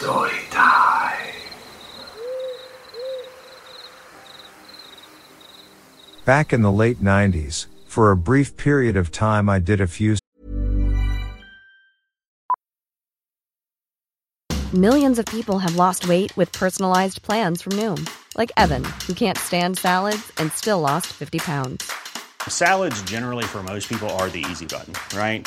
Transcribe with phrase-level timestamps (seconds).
[0.00, 1.28] Story time.
[6.24, 10.16] Back in the late 90s, for a brief period of time I did a few
[14.72, 19.36] Millions of people have lost weight with personalized plans from Noom, like Evan, who can't
[19.36, 21.92] stand salads and still lost 50 pounds.
[22.48, 25.46] salads generally for most people are the easy button, right?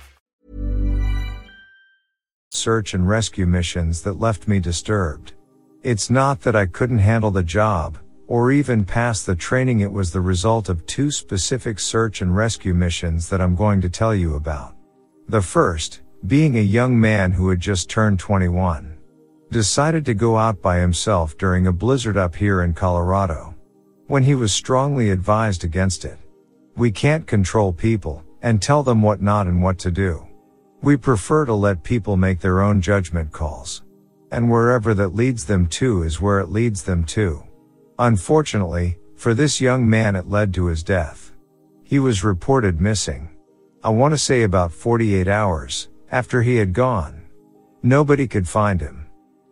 [2.53, 5.31] Search and rescue missions that left me disturbed.
[5.83, 7.97] It's not that I couldn't handle the job,
[8.27, 12.73] or even pass the training it was the result of two specific search and rescue
[12.73, 14.75] missions that I'm going to tell you about.
[15.29, 18.97] The first, being a young man who had just turned 21.
[19.49, 23.55] Decided to go out by himself during a blizzard up here in Colorado.
[24.07, 26.17] When he was strongly advised against it.
[26.75, 30.27] We can't control people, and tell them what not and what to do.
[30.83, 33.83] We prefer to let people make their own judgment calls.
[34.31, 37.43] And wherever that leads them to is where it leads them to.
[37.99, 41.33] Unfortunately, for this young man it led to his death.
[41.83, 43.29] He was reported missing.
[43.83, 47.21] I want to say about 48 hours after he had gone.
[47.83, 49.05] Nobody could find him.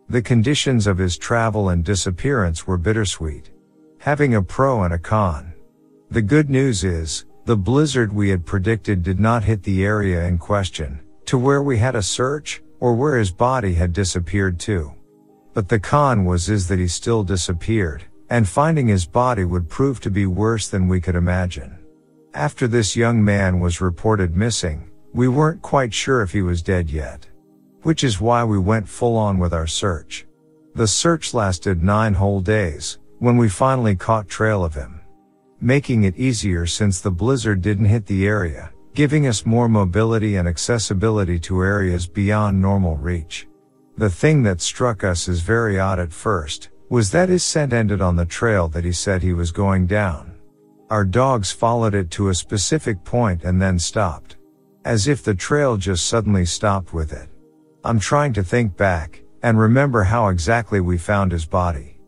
[0.08, 3.50] The conditions of his travel and disappearance were bittersweet.
[3.98, 5.52] Having a pro and a con.
[6.10, 10.38] The good news is, the blizzard we had predicted did not hit the area in
[10.38, 14.92] question, to where we had a search, or where his body had disappeared to.
[15.54, 20.00] But the con was is that he still disappeared, and finding his body would prove
[20.00, 21.78] to be worse than we could imagine.
[22.34, 26.90] After this young man was reported missing, we weren't quite sure if he was dead
[26.90, 27.28] yet.
[27.82, 30.26] Which is why we went full on with our search.
[30.74, 35.00] The search lasted nine whole days, when we finally caught trail of him.
[35.60, 40.48] Making it easier since the blizzard didn't hit the area, giving us more mobility and
[40.48, 43.46] accessibility to areas beyond normal reach.
[43.96, 48.00] The thing that struck us as very odd at first, was that his scent ended
[48.00, 50.34] on the trail that he said he was going down.
[50.90, 54.36] Our dogs followed it to a specific point and then stopped.
[54.84, 57.28] As if the trail just suddenly stopped with it.
[57.84, 61.98] I'm trying to think back and remember how exactly we found his body.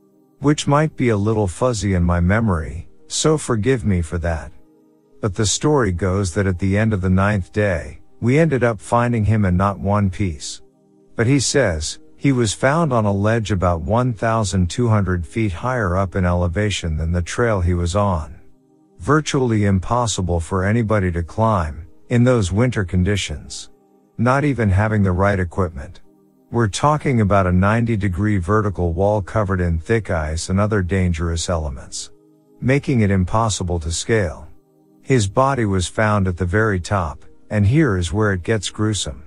[0.40, 4.50] Which might be a little fuzzy in my memory, so forgive me for that.
[5.22, 8.78] But the story goes that at the end of the ninth day, we ended up
[8.78, 10.60] finding him in not one piece.
[11.16, 16.26] But he says, he was found on a ledge about 1,200 feet higher up in
[16.26, 18.42] elevation than the trail he was on
[19.02, 23.69] virtually impossible for anybody to climb in those winter conditions.
[24.16, 26.02] Not even having the right equipment.
[26.52, 31.48] We're talking about a 90 degree vertical wall covered in thick ice and other dangerous
[31.48, 32.12] elements,
[32.60, 34.46] making it impossible to scale.
[35.02, 39.25] His body was found at the very top, and here is where it gets gruesome.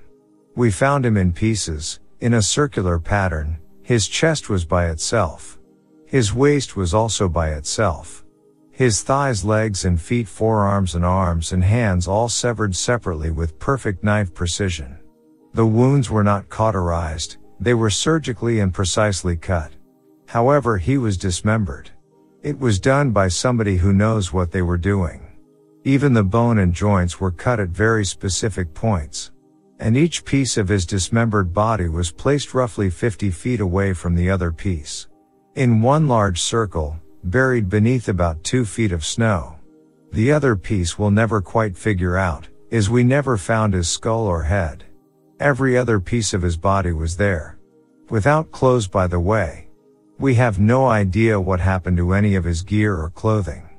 [0.56, 5.60] We found him in pieces, in a circular pattern, his chest was by itself.
[6.06, 8.24] His waist was also by itself.
[8.72, 14.02] His thighs, legs and feet, forearms and arms and hands all severed separately with perfect
[14.02, 14.98] knife precision.
[15.54, 19.72] The wounds were not cauterized, they were surgically and precisely cut.
[20.28, 21.90] However, he was dismembered.
[22.44, 25.25] It was done by somebody who knows what they were doing.
[25.88, 29.32] Even the bone and joints were cut at very specific points.
[29.80, 34.28] And each piece of his dismembered body was placed roughly 50 feet away from the
[34.28, 35.08] other piece.
[35.54, 39.58] In one large circle, buried beneath about two feet of snow.
[40.12, 44.42] The other piece we'll never quite figure out, is we never found his skull or
[44.42, 44.86] head.
[45.40, 47.60] Every other piece of his body was there.
[48.10, 49.68] Without clothes by the way.
[50.18, 53.70] We have no idea what happened to any of his gear or clothing.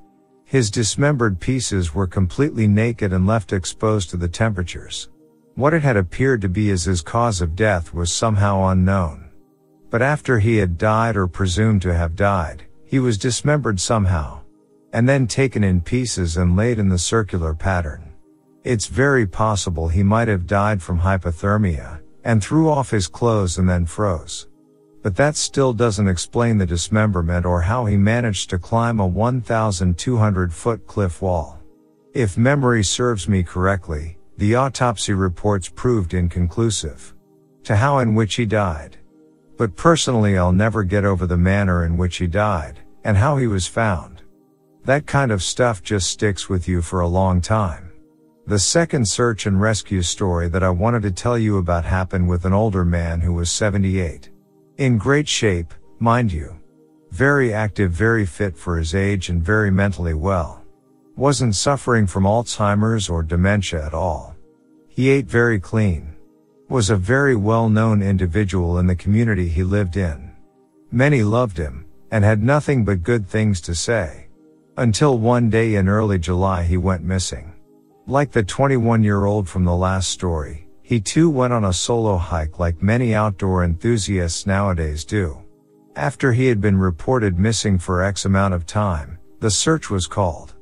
[0.49, 5.09] His dismembered pieces were completely naked and left exposed to the temperatures.
[5.57, 9.29] What it had appeared to be as his cause of death was somehow unknown.
[9.91, 14.43] But after he had died or presumed to have died, he was dismembered somehow.
[14.93, 18.13] And then taken in pieces and laid in the circular pattern.
[18.63, 23.69] It's very possible he might have died from hypothermia, and threw off his clothes and
[23.69, 24.47] then froze.
[25.03, 30.53] But that still doesn't explain the dismemberment or how he managed to climb a 1,200
[30.53, 31.61] foot cliff wall.
[32.13, 37.15] If memory serves me correctly, the autopsy reports proved inconclusive.
[37.65, 38.97] To how in which he died.
[39.57, 43.47] But personally I'll never get over the manner in which he died, and how he
[43.47, 44.23] was found.
[44.85, 47.91] That kind of stuff just sticks with you for a long time.
[48.47, 52.45] The second search and rescue story that I wanted to tell you about happened with
[52.45, 54.31] an older man who was 78.
[54.79, 56.61] In great shape, mind you.
[57.11, 60.63] Very active, very fit for his age and very mentally well.
[61.17, 64.35] Wasn't suffering from Alzheimer's or dementia at all.
[64.89, 66.17] He ate very clean
[66.69, 70.33] was a very well-known individual in the community he lived in.
[70.91, 74.27] Many loved him, and had nothing but good things to say.
[74.77, 77.53] Until one day in early July he went missing.
[78.09, 82.17] Like the 21 year old from the last story, he too went on a solo
[82.17, 85.37] hike like many outdoor enthusiasts nowadays do.
[85.97, 90.55] After he had been reported missing for X amount of time, the search was called.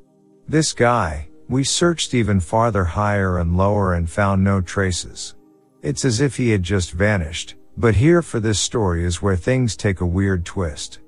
[0.47, 5.35] This guy, we searched even farther higher and lower and found no traces.
[5.83, 9.75] It's as if he had just vanished, but here for this story is where things
[9.75, 11.01] take a weird twist.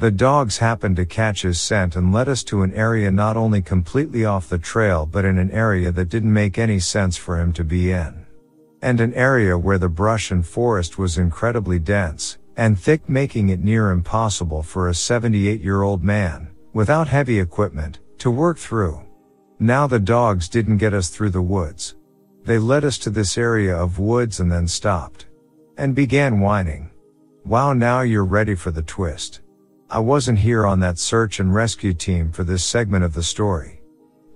[0.00, 3.62] The dogs happened to catch his scent and led us to an area not only
[3.62, 7.52] completely off the trail but in an area that didn't make any sense for him
[7.52, 8.23] to be in.
[8.84, 13.64] And an area where the brush and forest was incredibly dense and thick making it
[13.64, 19.00] near impossible for a 78 year old man, without heavy equipment, to work through.
[19.58, 21.94] Now the dogs didn't get us through the woods.
[22.44, 25.28] They led us to this area of woods and then stopped.
[25.78, 26.90] And began whining.
[27.46, 29.40] Wow now you're ready for the twist.
[29.88, 33.80] I wasn't here on that search and rescue team for this segment of the story.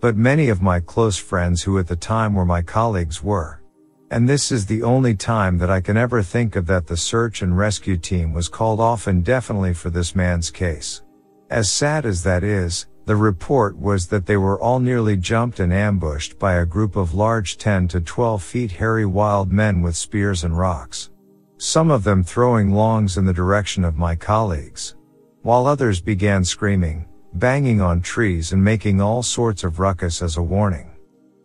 [0.00, 3.60] But many of my close friends who at the time were my colleagues were.
[4.10, 7.42] And this is the only time that I can ever think of that the search
[7.42, 11.02] and rescue team was called off indefinitely for this man's case.
[11.50, 15.72] As sad as that is, the report was that they were all nearly jumped and
[15.72, 20.44] ambushed by a group of large 10 to 12 feet hairy wild men with spears
[20.44, 21.10] and rocks.
[21.58, 24.94] Some of them throwing longs in the direction of my colleagues.
[25.42, 30.42] While others began screaming, banging on trees and making all sorts of ruckus as a
[30.42, 30.90] warning.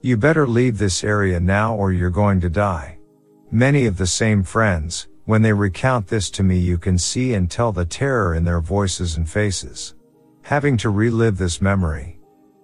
[0.06, 2.98] You better leave this area now or you're going to die.
[3.52, 7.50] Many of the same friends, when they recount this to me you can see and
[7.50, 9.96] tell the terror in their voices and faces
[10.42, 12.20] having to relive this memory.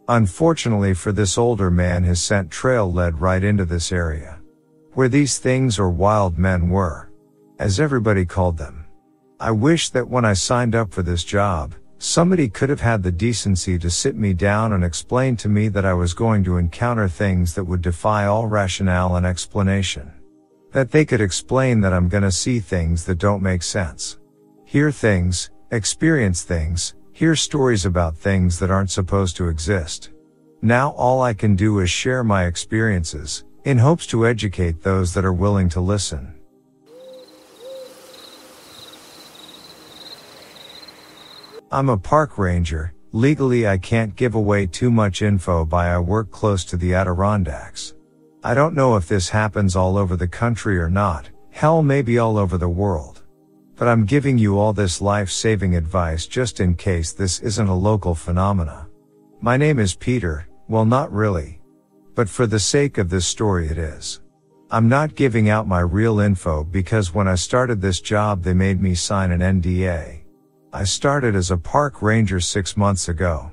[0.10, 4.42] Unfortunately for this older man his scent trail led right into this area.
[4.96, 7.10] Where these things or wild men were.
[7.58, 8.86] As everybody called them.
[9.40, 13.12] I wish that when I signed up for this job, Somebody could have had the
[13.12, 17.10] decency to sit me down and explain to me that I was going to encounter
[17.10, 20.10] things that would defy all rationale and explanation.
[20.72, 24.18] That they could explain that I'm gonna see things that don't make sense.
[24.64, 30.12] Hear things, experience things, hear stories about things that aren't supposed to exist.
[30.62, 35.26] Now all I can do is share my experiences, in hopes to educate those that
[35.26, 36.39] are willing to listen.
[41.72, 42.96] I'm a park ranger.
[43.12, 47.94] Legally, I can't give away too much info by I work close to the Adirondacks.
[48.44, 51.30] I don't know if this happens all over the country or not.
[51.52, 53.22] Hell, maybe all over the world.
[53.76, 58.16] But I'm giving you all this life-saving advice just in case this isn't a local
[58.16, 58.88] phenomena.
[59.40, 60.48] My name is Peter.
[60.70, 61.62] Well, not really.
[62.16, 64.22] But for the sake of this story, it is.
[64.72, 68.82] I'm not giving out my real info because when I started this job, they made
[68.82, 70.19] me sign an NDA.
[70.72, 73.52] I started as a park ranger six months ago.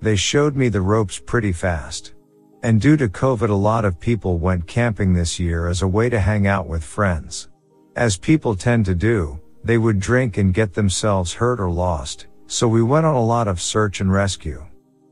[0.00, 2.14] They showed me the ropes pretty fast.
[2.62, 6.08] And due to COVID, a lot of people went camping this year as a way
[6.08, 7.50] to hang out with friends.
[7.96, 12.66] As people tend to do, they would drink and get themselves hurt or lost, so
[12.66, 14.64] we went on a lot of search and rescue.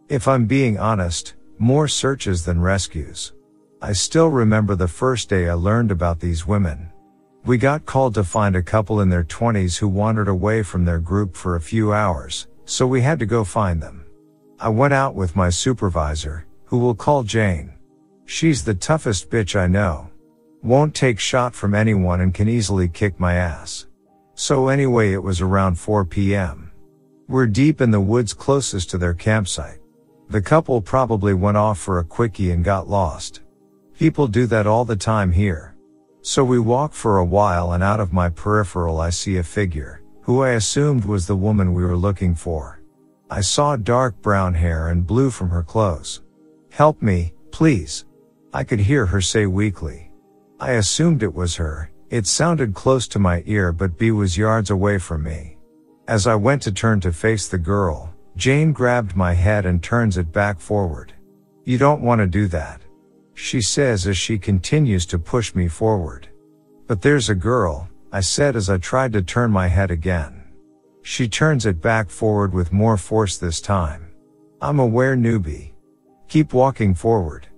[0.09, 3.35] If I'm being honest, more searches than rescues.
[3.83, 6.92] I still remember the first day I learned about these women.
[7.45, 11.01] We got called to find a couple in their 20s who wandered away from their
[11.01, 14.07] group for a few hours, so we had to go find them.
[14.61, 17.75] I went out with my supervisor, who we'll call Jane.
[18.27, 20.09] She's the toughest bitch I know.
[20.63, 23.89] Won't take shot from anyone and can easily kick my ass.
[24.35, 26.71] So anyway, it was around 4 p.m.
[27.27, 29.81] We're deep in the woods closest to their campsite.
[30.29, 33.41] The couple probably went off for a quickie and got lost.
[33.99, 35.72] People do that all the time here.
[36.25, 40.03] So we walk for a while and out of my peripheral I see a figure,
[40.21, 42.81] who I assumed was the woman we were looking for.
[43.29, 46.23] I saw dark brown hair and blue from her clothes.
[46.71, 48.05] Help me, please.
[48.55, 50.13] I could hear her say weakly.
[50.61, 51.91] I assumed it was her.
[52.09, 55.57] It sounded close to my ear but B was yards away from me.
[56.07, 60.17] As I went to turn to face the girl, Jane grabbed my head and turns
[60.19, 61.15] it back forward.
[61.65, 62.82] You don't want to do that
[63.35, 66.29] she says as she continues to push me forward.
[66.87, 70.45] But there's a girl, I said as I tried to turn my head again.
[71.03, 74.13] She turns it back forward with more force this time.
[74.61, 75.73] I'm aware newbie.
[76.29, 77.49] Keep walking forward.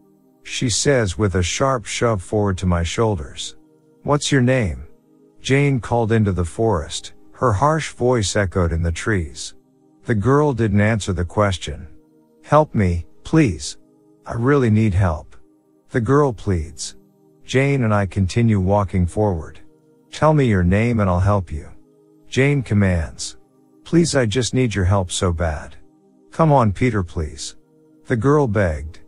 [0.42, 3.56] She says with a sharp shove forward to my shoulders.
[4.02, 4.86] What's your name?
[5.40, 7.12] Jane called into the forest.
[7.32, 9.54] Her harsh voice echoed in the trees.
[10.04, 11.88] The girl didn't answer the question.
[12.42, 13.78] Help me, please.
[14.26, 15.33] I really need help.
[15.94, 16.96] The girl pleads.
[17.44, 19.60] Jane and I continue walking forward.
[20.10, 21.70] Tell me your name and I'll help you.
[22.26, 23.36] Jane commands.
[23.84, 25.76] Please I just need your help so bad.
[26.32, 27.54] Come on Peter please.
[28.06, 28.98] The girl begged.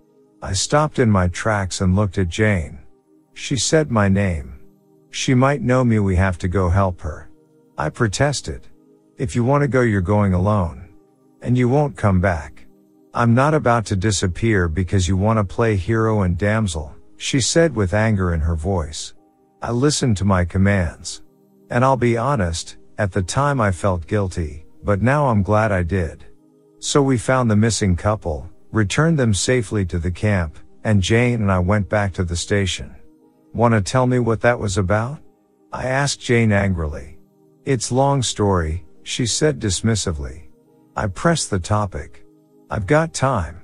[0.41, 2.79] I stopped in my tracks and looked at Jane.
[3.35, 4.61] She said my name.
[5.11, 7.29] She might know me we have to go help her.
[7.77, 8.69] I protested.
[9.19, 10.89] If you want to go you're going alone.
[11.43, 12.66] And you won't come back.
[13.17, 17.75] I'm not about to disappear because you want to play hero and damsel, she said
[17.75, 19.15] with anger in her voice.
[19.63, 21.23] I listened to my commands.
[21.71, 25.83] And I'll be honest, at the time I felt guilty, but now I'm glad I
[25.83, 26.27] did.
[26.79, 31.51] So we found the missing couple, returned them safely to the camp, and Jane and
[31.51, 32.95] I went back to the station.
[33.55, 35.21] Wanna tell me what that was about?
[35.73, 37.17] I asked Jane angrily.
[37.65, 40.49] It's long story, she said dismissively.
[40.95, 42.26] I pressed the topic.
[42.69, 43.63] I've got time.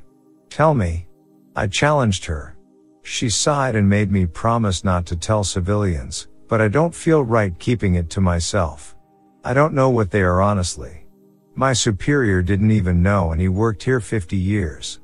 [0.49, 1.09] Tell me.
[1.57, 2.57] I challenged her.
[3.03, 7.59] She sighed and made me promise not to tell civilians, but I don't feel right
[7.59, 8.95] keeping it to myself.
[9.45, 11.05] I don't know what they are honestly.
[11.57, 15.01] My superior didn't even know and he worked here 50 years.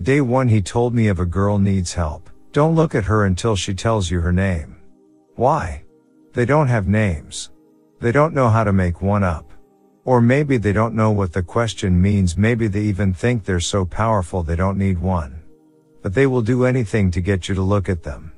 [0.00, 3.54] Day one he told me if a girl needs help, don't look at her until
[3.54, 4.76] she tells you her name.
[5.34, 5.84] Why?
[6.32, 7.50] They don't have names.
[8.00, 9.51] They don't know how to make one up.
[10.04, 13.84] Or maybe they don't know what the question means, maybe they even think they're so
[13.84, 15.42] powerful they don't need one.
[16.02, 18.32] But they will do anything to get you to look at them.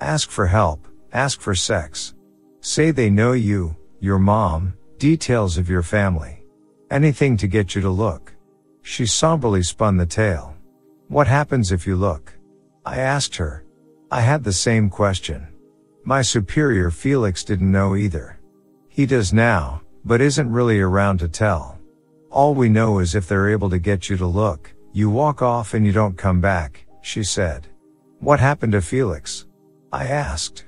[0.00, 2.14] Ask for help, ask for sex.
[2.60, 6.44] Say they know you, your mom, details of your family.
[6.90, 8.34] Anything to get you to look.
[8.82, 10.56] She somberly spun the tale.
[11.08, 12.32] What happens if you look?
[12.84, 13.64] I asked her.
[14.10, 15.46] I had the same question.
[16.04, 18.38] My superior Felix didn't know either.
[18.88, 21.78] He does now, but isn't really around to tell.
[22.30, 25.74] All we know is if they're able to get you to look, you walk off
[25.74, 27.66] and you don't come back, she said.
[28.20, 29.46] What happened to Felix?
[29.92, 30.64] I asked.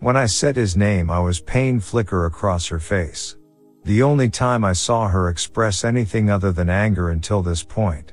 [0.00, 3.36] When I said his name, I was pain flicker across her face.
[3.84, 8.12] The only time I saw her express anything other than anger until this point.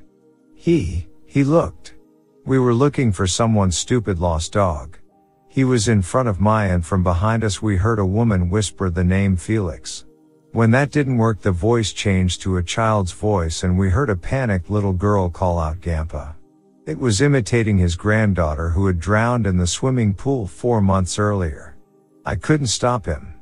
[0.54, 1.96] He, he looked.
[2.46, 4.98] We were looking for someone's stupid lost dog.
[5.48, 8.90] He was in front of my and from behind us we heard a woman whisper
[8.90, 10.06] the name Felix.
[10.56, 14.16] When that didn't work the voice changed to a child's voice and we heard a
[14.16, 16.34] panicked little girl call out Gampa.
[16.86, 21.76] It was imitating his granddaughter who had drowned in the swimming pool four months earlier.
[22.26, 23.34] I couldn't stop him.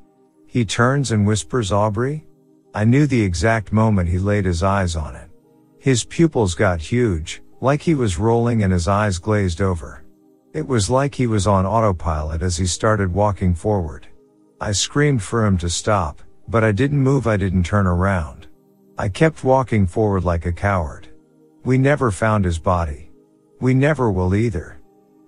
[0.47, 2.25] He turns and whispers Aubrey?
[2.73, 5.29] I knew the exact moment he laid his eyes on it.
[5.77, 10.03] His pupils got huge, like he was rolling and his eyes glazed over.
[10.51, 14.07] It was like he was on autopilot as he started walking forward.
[14.59, 18.47] I screamed for him to stop, but I didn't move I didn't turn around.
[18.97, 21.07] I kept walking forward like a coward.
[21.63, 23.11] We never found his body.
[23.59, 24.79] We never will either.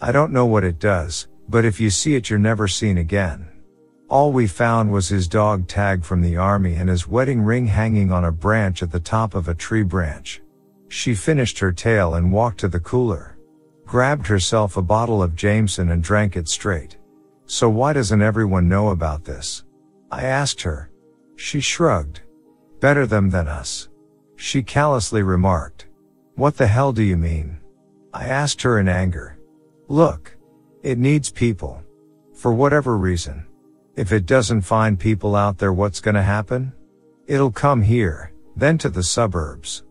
[0.01, 3.47] I don't know what it does, but if you see it you're never seen again.
[4.07, 8.11] All we found was his dog tag from the army and his wedding ring hanging
[8.11, 10.41] on a branch at the top of a tree branch.
[10.89, 13.37] She finished her tale and walked to the cooler.
[13.85, 16.97] Grabbed herself a bottle of Jameson and drank it straight.
[17.47, 19.63] So why doesn't everyone know about this?
[20.11, 20.89] I asked her.
[21.35, 22.21] She shrugged.
[22.79, 23.89] Better them than us.
[24.35, 25.87] She callously remarked.
[26.35, 27.57] What the hell do you mean?
[28.13, 29.37] I asked her in anger.
[29.87, 30.35] Look.
[30.83, 31.81] It needs people.
[32.33, 33.45] For whatever reason.
[33.95, 36.73] If it doesn't find people out there what's gonna happen?
[37.27, 39.83] It'll come here, then to the suburbs.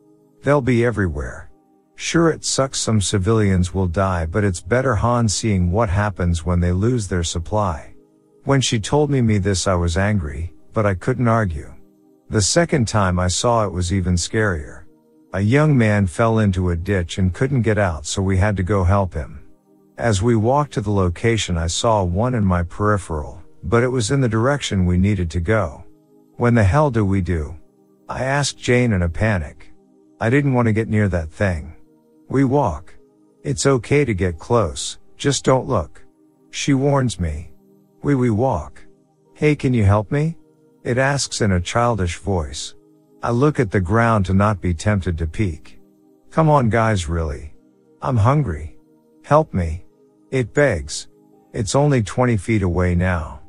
[0.43, 1.51] They'll be everywhere.
[1.97, 6.61] Sure it sucks some civilians will die but it's better Han seeing what happens when
[6.61, 7.95] they lose their supply.
[8.45, 11.73] When she told me me this I was angry, but I couldn't argue.
[12.29, 14.83] The second time I saw it was even scarier.
[15.33, 18.63] A young man fell into a ditch and couldn't get out so we had to
[18.63, 19.41] go help him.
[19.97, 24.11] As we walked to the location I saw one in my peripheral, but it was
[24.11, 25.85] in the direction we needed to go.
[26.37, 27.57] When the hell do we do?
[28.09, 29.73] I asked Jane in a panic.
[30.21, 31.75] I didn't want to get near that thing.
[32.29, 32.95] We walk.
[33.43, 36.03] It's okay to get close, just don't look.
[36.51, 37.53] She warns me.
[38.03, 38.85] We we walk.
[39.35, 40.37] Hey can you help me?
[40.85, 42.75] It asks in a childish voice.
[43.23, 45.81] I look at the ground to not be tempted to peek.
[46.31, 47.55] Come on guys really.
[48.03, 48.77] I'm hungry.
[49.25, 49.87] Help me.
[50.31, 51.09] It begs.
[51.55, 53.41] It's only 20 feet away now.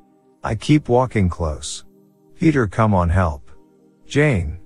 [0.46, 1.84] I keep walking close.
[2.36, 3.52] Peter come on help.
[4.06, 4.58] Jane.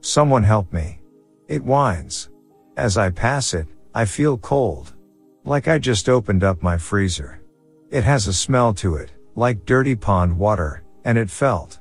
[0.00, 1.00] Someone help me.
[1.46, 2.30] It whines.
[2.76, 4.94] As I pass it, I feel cold.
[5.44, 7.40] Like I just opened up my freezer.
[7.92, 11.78] It has a smell to it, like dirty pond water, and it felt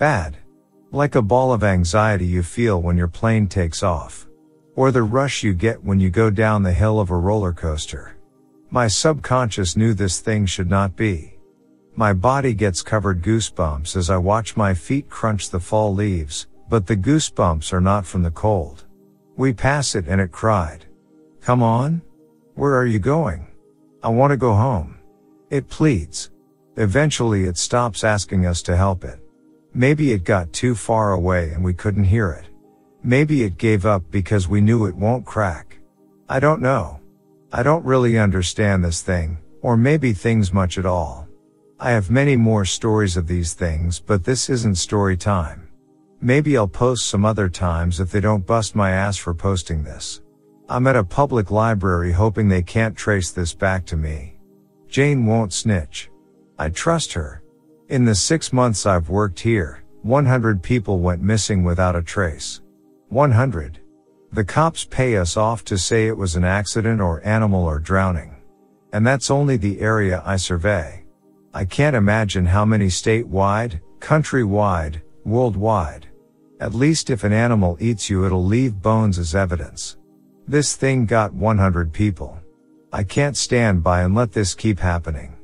[0.00, 0.38] bad.
[0.92, 4.26] Like a ball of anxiety you feel when your plane takes off.
[4.74, 8.16] Or the rush you get when you go down the hill of a roller coaster.
[8.70, 11.38] My subconscious knew this thing should not be.
[11.96, 16.86] My body gets covered goosebumps as I watch my feet crunch the fall leaves, but
[16.86, 18.86] the goosebumps are not from the cold.
[19.36, 20.86] We pass it and it cried.
[21.42, 22.00] Come on?
[22.54, 23.48] Where are you going?
[24.02, 24.98] I want to go home.
[25.50, 26.30] It pleads.
[26.76, 29.20] Eventually it stops asking us to help it.
[29.72, 32.46] Maybe it got too far away and we couldn't hear it.
[33.02, 35.78] Maybe it gave up because we knew it won't crack.
[36.28, 37.00] I don't know.
[37.52, 41.28] I don't really understand this thing, or maybe things much at all.
[41.78, 45.68] I have many more stories of these things, but this isn't story time.
[46.20, 50.20] Maybe I'll post some other times if they don't bust my ass for posting this.
[50.68, 54.36] I'm at a public library hoping they can't trace this back to me.
[54.88, 56.10] Jane won't snitch.
[56.58, 57.39] I trust her.
[57.90, 62.60] In the six months I've worked here, 100 people went missing without a trace.
[63.08, 63.80] 100.
[64.30, 68.36] The cops pay us off to say it was an accident or animal or drowning.
[68.92, 71.04] And that's only the area I survey.
[71.52, 76.06] I can't imagine how many statewide, countrywide, worldwide.
[76.60, 79.96] At least if an animal eats you it'll leave bones as evidence.
[80.46, 82.38] This thing got 100 people.
[82.92, 85.39] I can't stand by and let this keep happening.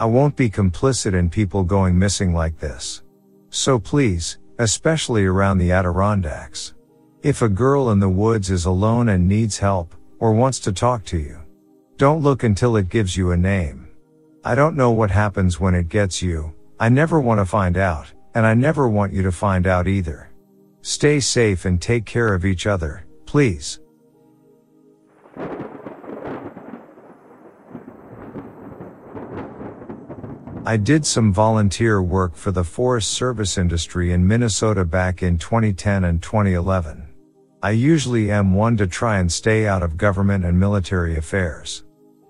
[0.00, 3.02] I won't be complicit in people going missing like this.
[3.50, 6.74] So please, especially around the Adirondacks.
[7.22, 11.04] If a girl in the woods is alone and needs help, or wants to talk
[11.06, 11.40] to you,
[11.96, 13.88] don't look until it gives you a name.
[14.44, 18.12] I don't know what happens when it gets you, I never want to find out,
[18.34, 20.30] and I never want you to find out either.
[20.82, 23.80] Stay safe and take care of each other, please.
[30.64, 36.04] I did some volunteer work for the Forest Service industry in Minnesota back in 2010
[36.04, 37.08] and 2011.
[37.62, 41.84] I usually am one to try and stay out of government and military affairs.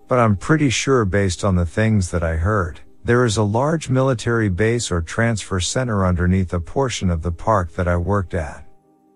[0.07, 3.91] But I'm pretty sure based on the things that I heard, there is a large
[3.91, 8.65] military base or transfer center underneath a portion of the park that I worked at.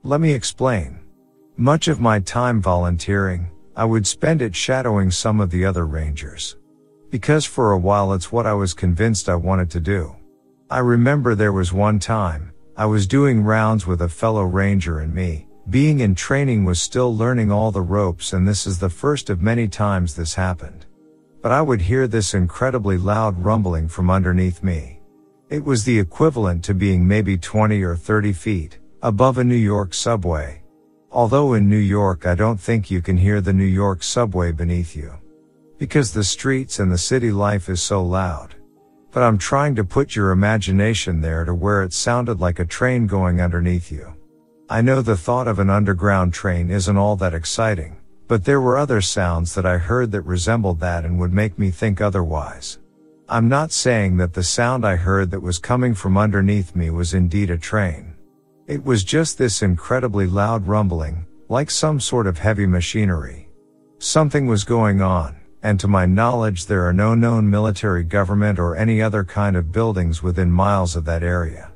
[0.02, 0.98] Let me explain.
[1.56, 6.56] Much of my time volunteering, I would spend it shadowing some of the other rangers.
[7.12, 10.16] Because for a while it's what I was convinced I wanted to do.
[10.70, 15.14] I remember there was one time, I was doing rounds with a fellow ranger and
[15.14, 19.28] me, being in training was still learning all the ropes and this is the first
[19.28, 20.86] of many times this happened.
[21.42, 25.02] But I would hear this incredibly loud rumbling from underneath me.
[25.50, 29.92] It was the equivalent to being maybe 20 or 30 feet above a New York
[29.92, 30.62] subway.
[31.10, 34.96] Although in New York I don't think you can hear the New York subway beneath
[34.96, 35.12] you.
[35.82, 38.54] Because the streets and the city life is so loud.
[39.10, 43.08] But I'm trying to put your imagination there to where it sounded like a train
[43.08, 44.14] going underneath you.
[44.70, 47.96] I know the thought of an underground train isn't all that exciting,
[48.28, 51.72] but there were other sounds that I heard that resembled that and would make me
[51.72, 52.78] think otherwise.
[53.28, 57.12] I'm not saying that the sound I heard that was coming from underneath me was
[57.12, 58.14] indeed a train.
[58.68, 63.48] It was just this incredibly loud rumbling, like some sort of heavy machinery.
[63.98, 68.76] Something was going on, and to my knowledge there are no known military government or
[68.76, 71.72] any other kind of buildings within miles of that area.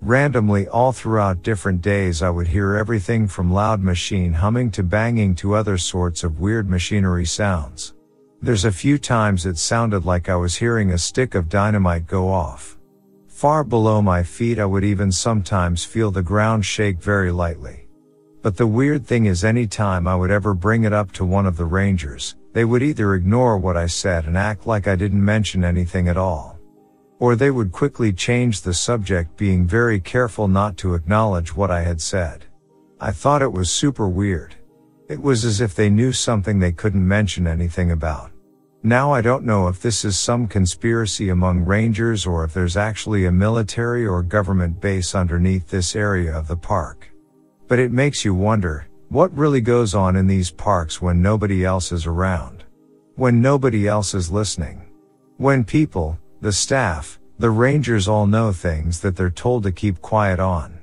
[0.00, 5.34] Randomly all throughout different days I would hear everything from loud machine humming to banging
[5.36, 7.94] to other sorts of weird machinery sounds.
[8.40, 12.28] There's a few times it sounded like I was hearing a stick of dynamite go
[12.28, 12.78] off.
[13.26, 17.88] Far below my feet I would even sometimes feel the ground shake very lightly.
[18.42, 21.46] But the weird thing is any time I would ever bring it up to one
[21.46, 25.24] of the rangers, they would either ignore what I said and act like I didn't
[25.24, 26.58] mention anything at all.
[27.20, 31.82] Or they would quickly change the subject being very careful not to acknowledge what I
[31.82, 32.46] had said.
[33.00, 34.56] I thought it was super weird.
[35.08, 38.32] It was as if they knew something they couldn't mention anything about.
[38.82, 43.26] Now I don't know if this is some conspiracy among rangers or if there's actually
[43.26, 47.08] a military or government base underneath this area of the park.
[47.68, 51.92] But it makes you wonder, what really goes on in these parks when nobody else
[51.92, 52.64] is around?
[53.16, 54.88] When nobody else is listening?
[55.36, 60.40] When people, the staff, the rangers all know things that they're told to keep quiet
[60.40, 60.80] on.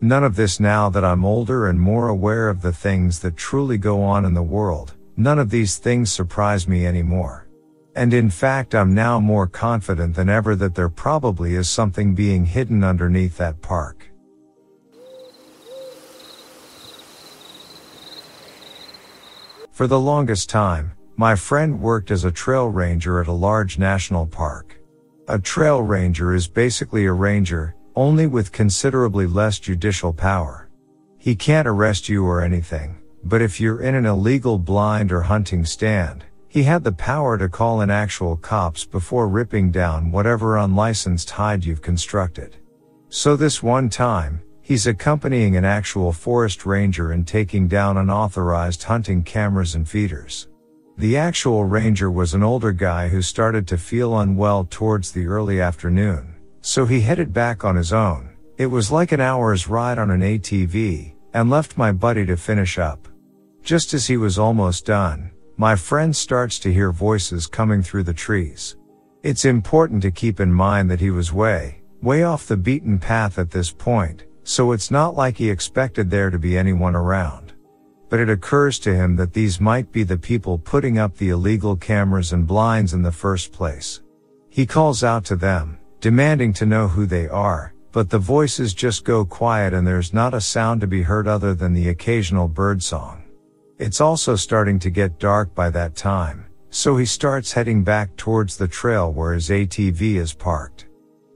[0.00, 3.78] None of this now that I'm older and more aware of the things that truly
[3.78, 7.46] go on in the world, None of these things surprise me anymore.
[7.94, 12.46] And in fact, I'm now more confident than ever that there probably is something being
[12.46, 14.09] hidden underneath that park.
[19.70, 24.26] For the longest time, my friend worked as a trail ranger at a large national
[24.26, 24.80] park.
[25.28, 30.68] A trail ranger is basically a ranger, only with considerably less judicial power.
[31.18, 35.64] He can't arrest you or anything, but if you're in an illegal blind or hunting
[35.64, 41.30] stand, he had the power to call in actual cops before ripping down whatever unlicensed
[41.30, 42.56] hide you've constructed.
[43.08, 49.20] So this one time, he's accompanying an actual forest ranger and taking down unauthorized hunting
[49.20, 50.46] cameras and feeders.
[50.96, 55.60] The actual ranger was an older guy who started to feel unwell towards the early
[55.60, 58.30] afternoon, so he headed back on his own.
[58.58, 62.78] It was like an hour's ride on an ATV, and left my buddy to finish
[62.78, 63.08] up.
[63.64, 68.14] Just as he was almost done, my friend starts to hear voices coming through the
[68.14, 68.76] trees.
[69.24, 73.36] It's important to keep in mind that he was way, way off the beaten path
[73.36, 77.52] at this point, so it's not like he expected there to be anyone around.
[78.08, 81.76] But it occurs to him that these might be the people putting up the illegal
[81.76, 84.02] cameras and blinds in the first place.
[84.48, 89.04] He calls out to them, demanding to know who they are, but the voices just
[89.04, 92.82] go quiet and there's not a sound to be heard other than the occasional bird
[92.82, 93.24] song.
[93.78, 98.56] It's also starting to get dark by that time, so he starts heading back towards
[98.56, 100.86] the trail where his ATV is parked.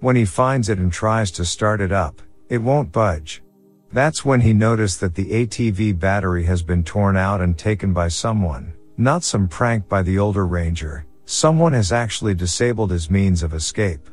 [0.00, 2.20] When he finds it and tries to start it up,
[2.54, 3.42] it won't budge.
[3.92, 8.08] That's when he noticed that the ATV battery has been torn out and taken by
[8.08, 13.54] someone, not some prank by the older ranger, someone has actually disabled his means of
[13.54, 14.08] escape.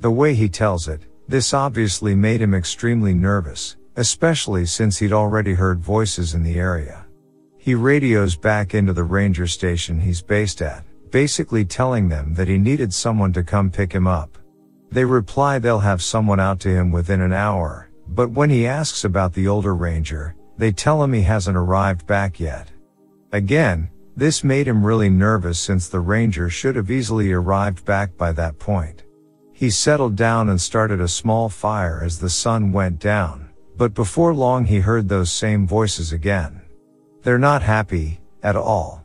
[0.00, 5.54] The way he tells it, this obviously made him extremely nervous, especially since he'd already
[5.54, 7.06] heard voices in the area.
[7.58, 12.56] He radios back into the ranger station he's based at, basically telling them that he
[12.56, 14.38] needed someone to come pick him up.
[14.90, 19.04] They reply they'll have someone out to him within an hour, but when he asks
[19.04, 22.70] about the older ranger, they tell him he hasn't arrived back yet.
[23.32, 28.32] Again, this made him really nervous since the ranger should have easily arrived back by
[28.32, 29.04] that point.
[29.52, 34.34] He settled down and started a small fire as the sun went down, but before
[34.34, 36.60] long he heard those same voices again.
[37.22, 39.04] They're not happy, at all.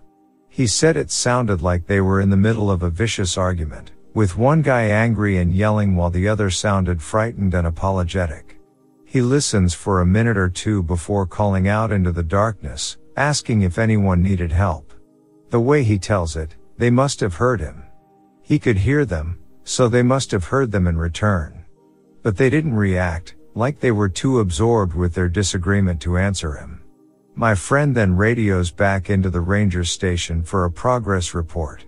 [0.50, 4.38] He said it sounded like they were in the middle of a vicious argument, with
[4.38, 8.58] one guy angry and yelling while the other sounded frightened and apologetic.
[9.04, 13.78] He listens for a minute or two before calling out into the darkness, asking if
[13.78, 14.93] anyone needed help.
[15.49, 17.84] The way he tells it, they must have heard him.
[18.41, 21.65] He could hear them, so they must have heard them in return.
[22.23, 26.82] But they didn't react, like they were too absorbed with their disagreement to answer him.
[27.36, 31.84] My friend then radios back into the ranger station for a progress report.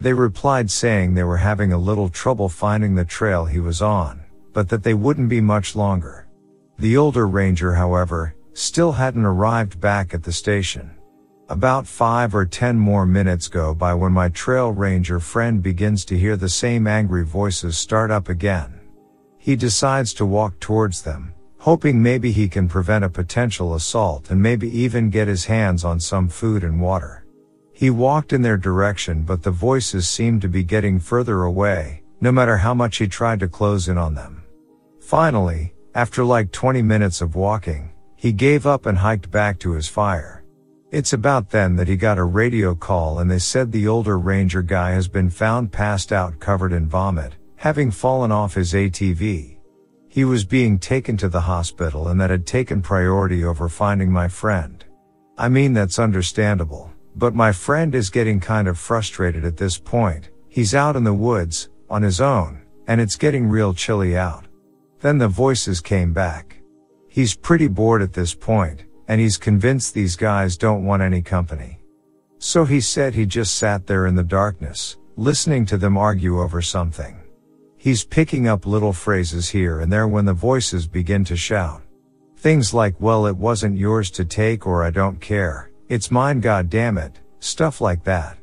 [0.00, 4.20] They replied saying they were having a little trouble finding the trail he was on,
[4.52, 6.28] but that they wouldn't be much longer.
[6.78, 10.90] The older ranger, however, still hadn't arrived back at the station.
[11.48, 16.18] About five or ten more minutes go by when my trail ranger friend begins to
[16.18, 18.78] hear the same angry voices start up again.
[19.38, 24.40] He decides to walk towards them, hoping maybe he can prevent a potential assault and
[24.40, 27.24] maybe even get his hands on some food and water.
[27.78, 32.32] He walked in their direction but the voices seemed to be getting further away, no
[32.32, 34.42] matter how much he tried to close in on them.
[34.98, 39.86] Finally, after like 20 minutes of walking, he gave up and hiked back to his
[39.86, 40.42] fire.
[40.90, 44.62] It's about then that he got a radio call and they said the older ranger
[44.62, 49.56] guy has been found passed out covered in vomit, having fallen off his ATV.
[50.08, 54.26] He was being taken to the hospital and that had taken priority over finding my
[54.26, 54.84] friend.
[55.36, 60.30] I mean, that's understandable, but my friend is getting kind of frustrated at this point.
[60.48, 64.46] He's out in the woods, on his own, and it's getting real chilly out.
[65.00, 66.60] Then the voices came back.
[67.08, 71.80] He's pretty bored at this point, and he's convinced these guys don't want any company.
[72.38, 76.62] So he said he just sat there in the darkness, listening to them argue over
[76.62, 77.20] something.
[77.76, 81.82] He's picking up little phrases here and there when the voices begin to shout.
[82.36, 85.70] Things like, well, it wasn't yours to take or I don't care.
[85.88, 87.18] It's mine, god damn it.
[87.40, 88.36] Stuff like that.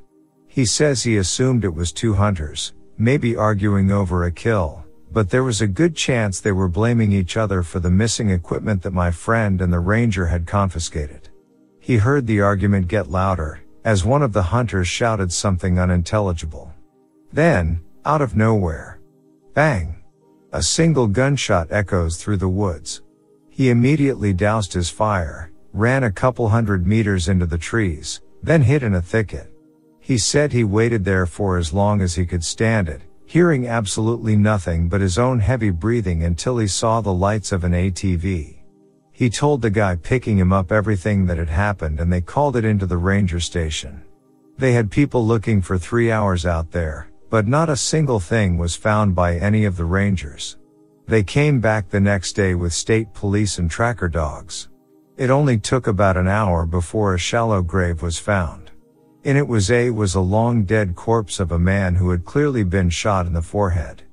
[0.48, 5.44] He says he assumed it was two hunters, maybe arguing over a kill, but there
[5.44, 9.12] was a good chance they were blaming each other for the missing equipment that my
[9.12, 11.30] friend and the ranger had confiscated.
[11.80, 16.74] He heard the argument get louder, as one of the hunters shouted something unintelligible.
[17.32, 19.00] Then, out of nowhere,
[19.54, 20.04] Bang!
[20.52, 23.04] A single gunshot echoes through the woods.
[23.50, 28.82] He immediately doused his fire, ran a couple hundred meters into the trees, then hid
[28.82, 29.52] in a thicket.
[30.00, 34.38] He said he waited there for as long as he could stand it, hearing absolutely
[34.38, 38.60] nothing but his own heavy breathing until he saw the lights of an ATV.
[39.12, 42.64] He told the guy picking him up everything that had happened and they called it
[42.64, 44.02] into the ranger station.
[44.58, 48.76] They had people looking for three hours out there, but not a single thing was
[48.76, 50.58] found by any of the rangers.
[51.08, 54.70] They came back the next day with state police and tracker dogs.
[55.18, 58.72] It only took about an hour before a shallow grave was found.
[59.24, 62.64] In it was a was a long dead corpse of a man who had clearly
[62.64, 64.04] been shot in the forehead.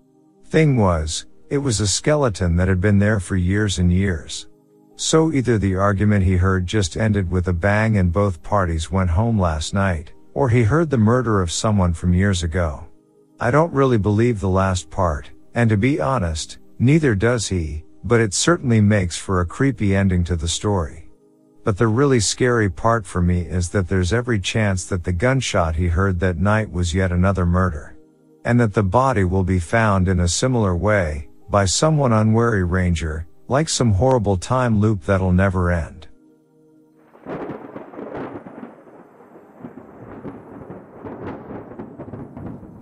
[0.47, 4.47] Thing was, it was a skeleton that had been there for years and years.
[4.95, 9.11] So either the argument he heard just ended with a bang and both parties went
[9.11, 12.87] home last night, or he heard the murder of someone from years ago.
[13.41, 18.21] I don't really believe the last part, and to be honest, neither does he, but
[18.21, 21.09] it certainly makes for a creepy ending to the story.
[21.65, 25.77] But the really scary part for me is that there's every chance that the gunshot
[25.77, 27.97] he heard that night was yet another murder.
[28.45, 33.27] And that the body will be found in a similar way, by someone unwary ranger,
[33.47, 36.09] like some horrible time loop that'll never end.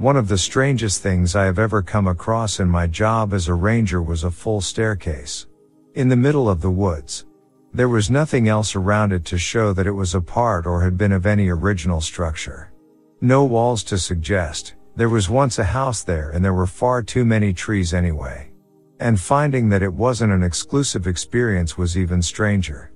[0.01, 3.55] One of the strangest things I have ever come across in my job as a
[3.55, 5.47] ranger was a full staircase.
[5.95, 7.27] In the middle of the woods.
[7.75, 10.97] There was nothing else around it to show that it was a part or had
[10.97, 12.73] been of any original structure.
[13.21, 17.27] No walls to suggest, there was once a house there and there were far too
[17.27, 18.51] many trees anyway.
[19.01, 22.91] And finding that it wasn't an exclusive experience was even stranger.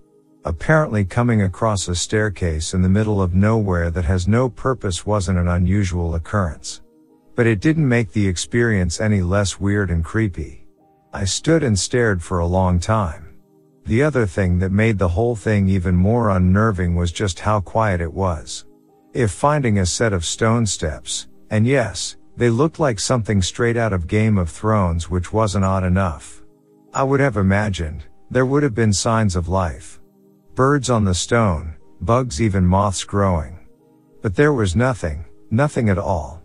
[0.47, 5.39] Apparently coming across a staircase in the middle of nowhere that has no purpose wasn't
[5.39, 6.81] an unusual occurrence.
[7.37, 10.67] But it didn't make the experience any less weird and creepy.
[11.13, 13.37] I stood and stared for a long time.
[13.87, 18.01] The other thing that made the whole thing even more unnerving was just how quiet
[18.01, 18.65] it was.
[19.13, 23.93] If finding a set of stone steps, and yes, they looked like something straight out
[23.93, 26.43] of Game of Thrones which wasn't odd enough.
[26.93, 30.01] I would have imagined, there would have been signs of life.
[30.55, 33.59] Birds on the stone, bugs even moths growing.
[34.23, 36.44] But there was nothing, nothing at all.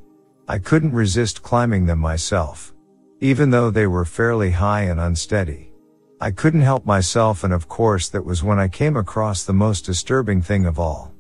[0.52, 2.74] I couldn't resist climbing them myself.
[3.20, 5.72] Even though they were fairly high and unsteady.
[6.20, 9.86] I couldn't help myself and of course that was when I came across the most
[9.86, 11.14] disturbing thing of all.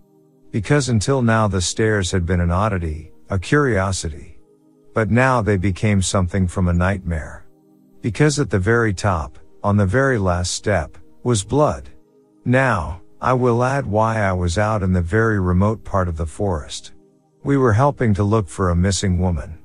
[0.50, 4.40] Because until now the stairs had been an oddity, a curiosity.
[4.96, 7.46] But now they became something from a nightmare.
[8.02, 11.88] Because at the very top, on the very last step, was blood.
[12.46, 16.26] Now, I will add why I was out in the very remote part of the
[16.26, 16.94] forest.
[17.42, 19.58] We were helping to look for a missing woman.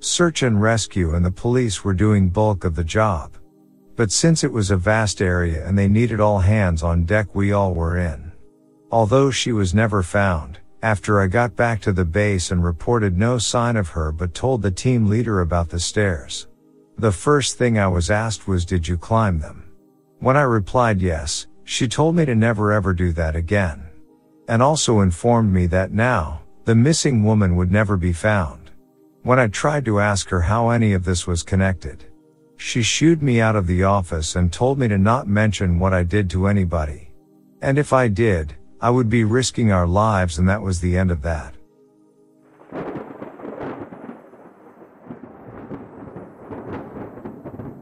[0.00, 3.36] Search and rescue and the police were doing bulk of the job.
[3.96, 7.52] But since it was a vast area and they needed all hands on deck we
[7.52, 8.32] all were in.
[8.90, 13.36] Although she was never found, after I got back to the base and reported no
[13.36, 16.46] sign of her but told the team leader about the stairs.
[16.96, 19.70] The first thing I was asked was did you climb them?
[20.20, 23.82] When I replied yes, she told me to never ever do that again.
[24.48, 28.70] And also informed me that now, the missing woman would never be found.
[29.22, 32.04] When I tried to ask her how any of this was connected,
[32.58, 36.02] she shooed me out of the office and told me to not mention what I
[36.02, 37.10] did to anybody.
[37.62, 41.10] And if I did, I would be risking our lives and that was the end
[41.10, 41.54] of that.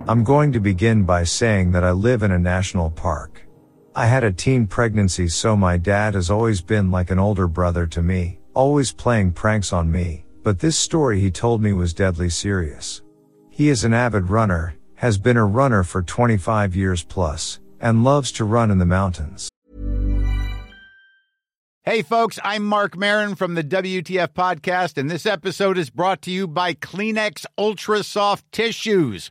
[0.07, 3.49] I'm going to begin by saying that I live in a national park.
[3.97, 7.89] I had a teen pregnancy so my dad has always been like an older brother
[7.89, 12.31] to me, always playing pranks on me, but this story he told me was deadly
[12.31, 13.03] serious.
[13.51, 18.33] He is an avid runner, has been a runner for 25 years plus, and loves
[18.33, 19.51] to run in the mountains.
[21.85, 26.31] Hey, folks, I'm Marc Maron from the WTF Podcast, and this episode is brought to
[26.31, 29.31] you by Kleenex Ultra Soft Tissues,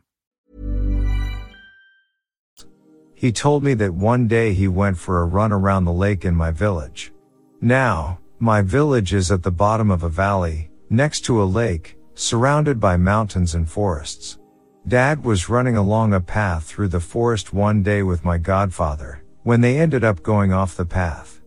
[3.21, 6.33] He told me that one day he went for a run around the lake in
[6.33, 7.13] my village.
[7.61, 12.79] Now, my village is at the bottom of a valley, next to a lake, surrounded
[12.79, 14.39] by mountains and forests.
[14.87, 19.61] Dad was running along a path through the forest one day with my godfather, when
[19.61, 21.41] they ended up going off the path.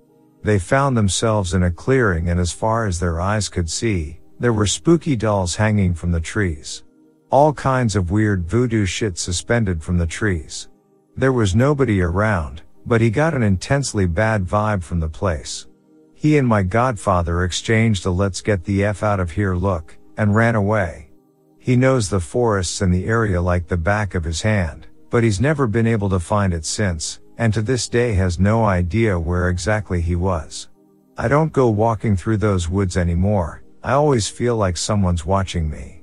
[0.45, 4.53] They found themselves in a clearing and as far as their eyes could see, there
[4.53, 6.85] were spooky dolls hanging from the trees.
[7.31, 10.69] All kinds of weird voodoo shit suspended from the trees.
[11.17, 15.69] There was nobody around, but he got an intensely bad vibe from the place.
[16.13, 20.35] He and my godfather exchanged a let's get the F out of here look, and
[20.35, 21.11] ran away.
[21.59, 25.41] He knows the forests and the area like the back of his hand, but he's
[25.41, 29.49] never been able to find it since, and to this day has no idea where
[29.49, 30.69] exactly he was.
[31.17, 35.94] I don't go walking through those woods anymore, I always feel like someone's watching me.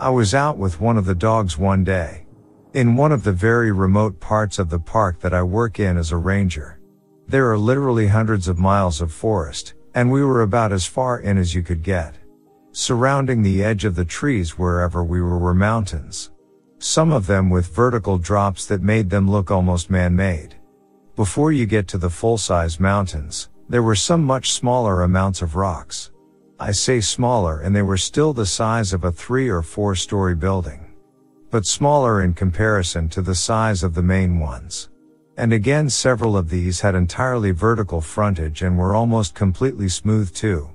[0.00, 2.24] I was out with one of the dogs one day.
[2.72, 6.12] In one of the very remote parts of the park that I work in as
[6.12, 6.78] a ranger.
[7.26, 11.36] There are literally hundreds of miles of forest, and we were about as far in
[11.36, 12.14] as you could get.
[12.70, 16.30] Surrounding the edge of the trees wherever we were were mountains.
[16.78, 20.54] Some of them with vertical drops that made them look almost man-made.
[21.16, 26.12] Before you get to the full-size mountains, there were some much smaller amounts of rocks.
[26.60, 30.34] I say smaller and they were still the size of a three or four story
[30.34, 30.92] building.
[31.50, 34.88] But smaller in comparison to the size of the main ones.
[35.36, 40.68] And again several of these had entirely vertical frontage and were almost completely smooth too.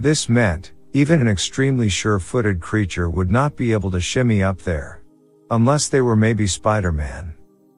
[0.00, 5.02] This meant, even an extremely sure-footed creature would not be able to shimmy up there.
[5.52, 7.34] Unless they were maybe Spider-Man.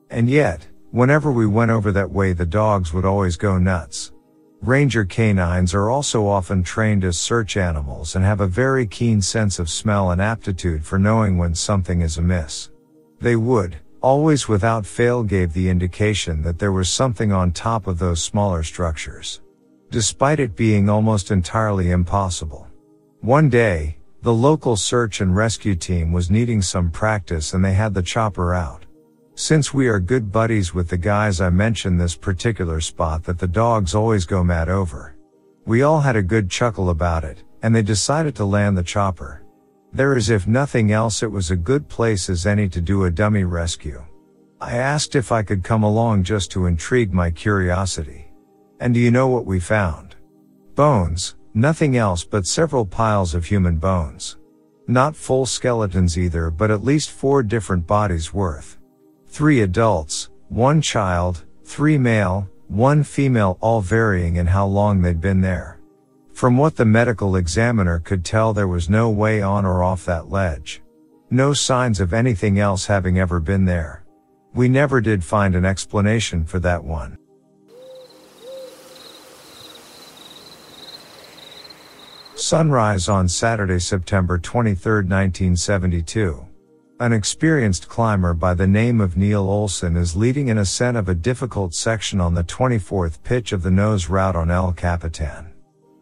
[0.08, 4.12] And yet, whenever we went over that way the dogs would always go nuts.
[4.62, 9.58] Ranger canines are also often trained as search animals and have a very keen sense
[9.58, 12.70] of smell and aptitude for knowing when something is amiss.
[13.20, 17.98] They would, always without fail gave the indication that there was something on top of
[17.98, 19.40] those smaller structures.
[19.90, 22.68] Despite it being almost entirely impossible.
[23.20, 27.94] One day, the local search and rescue team was needing some practice and they had
[27.94, 28.84] the chopper out.
[29.34, 33.48] Since we are good buddies with the guys I mentioned this particular spot that the
[33.48, 35.16] dogs always go mad over.
[35.64, 39.42] We all had a good chuckle about it, and they decided to land the chopper.
[39.90, 43.10] There is if nothing else it was a good place as any to do a
[43.10, 44.04] dummy rescue.
[44.60, 48.30] I asked if I could come along just to intrigue my curiosity.
[48.80, 50.14] And do you know what we found?
[50.74, 54.36] Bones, nothing else but several piles of human bones.
[54.88, 58.78] Not full skeletons either, but at least four different bodies worth.
[59.32, 65.40] Three adults, one child, three male, one female all varying in how long they'd been
[65.40, 65.80] there.
[66.34, 70.28] From what the medical examiner could tell, there was no way on or off that
[70.28, 70.82] ledge.
[71.30, 74.04] No signs of anything else having ever been there.
[74.52, 77.16] We never did find an explanation for that one.
[82.34, 86.48] Sunrise on Saturday, September 23, 1972.
[87.02, 91.16] An experienced climber by the name of Neil Olson is leading an ascent of a
[91.16, 95.52] difficult section on the 24th pitch of the nose route on El Capitan.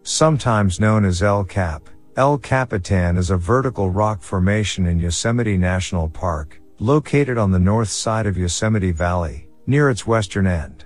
[0.03, 1.89] Sometimes known as El Cap,
[2.19, 7.89] El Capitan is a vertical rock formation in Yosemite National Park, located on the north
[7.89, 10.85] side of Yosemite Valley, near its western end.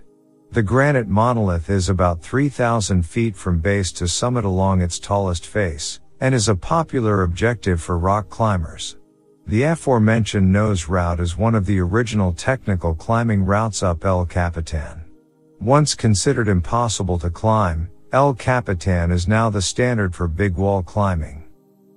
[0.52, 5.98] The granite monolith is about 3,000 feet from base to summit along its tallest face,
[6.20, 8.96] and is a popular objective for rock climbers.
[9.46, 15.04] The aforementioned nose route is one of the original technical climbing routes up El Capitan.
[15.60, 21.44] Once considered impossible to climb, El Capitan is now the standard for big wall climbing.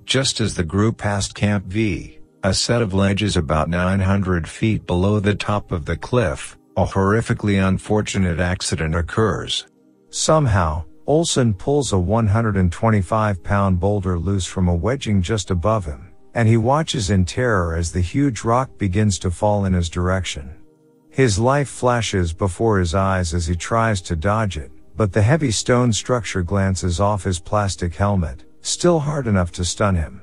[0.04, 5.22] Just as the group passed Camp V, a set of ledges about 900 feet below
[5.22, 9.68] the top of the cliff, a horrifically unfortunate accident occurs.
[10.10, 16.48] Somehow, Olson pulls a 125 pound boulder loose from a wedging just above him and
[16.48, 20.54] he watches in terror as the huge rock begins to fall in his direction.
[21.10, 25.50] His life flashes before his eyes as he tries to dodge it, but the heavy
[25.50, 30.22] stone structure glances off his plastic helmet, still hard enough to stun him.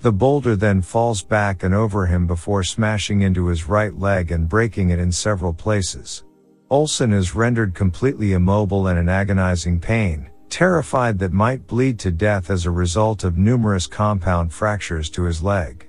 [0.00, 4.46] The boulder then falls back and over him before smashing into his right leg and
[4.46, 6.24] breaking it in several places.
[6.68, 12.50] Olson is rendered completely immobile and in agonizing pain, terrified that might bleed to death
[12.50, 15.88] as a result of numerous compound fractures to his leg.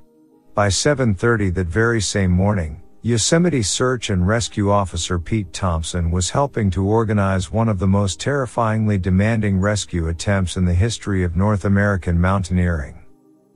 [0.53, 6.70] By 7.30 that very same morning, Yosemite search and rescue officer Pete Thompson was helping
[6.72, 11.64] to organize one of the most terrifyingly demanding rescue attempts in the history of North
[11.64, 13.05] American mountaineering.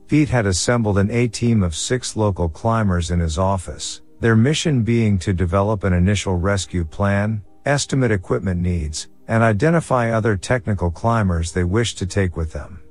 [0.08, 5.18] Pete had assembled an A-team of six local climbers in his office, their mission being
[5.18, 11.64] to develop an initial rescue plan, estimate equipment needs, and identify other technical climbers they
[11.64, 12.82] wished to take with them.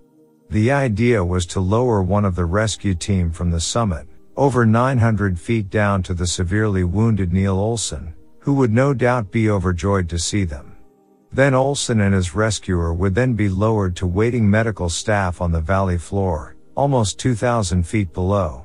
[0.49, 5.39] The idea was to lower one of the rescue team from the summit, over 900
[5.39, 10.19] feet down to the severely wounded Neil Olson, who would no doubt be overjoyed to
[10.19, 10.79] see them.
[11.31, 15.61] Then Olson and his rescuer would then be lowered to waiting medical staff on the
[15.61, 18.65] valley floor, almost 2,000 feet below.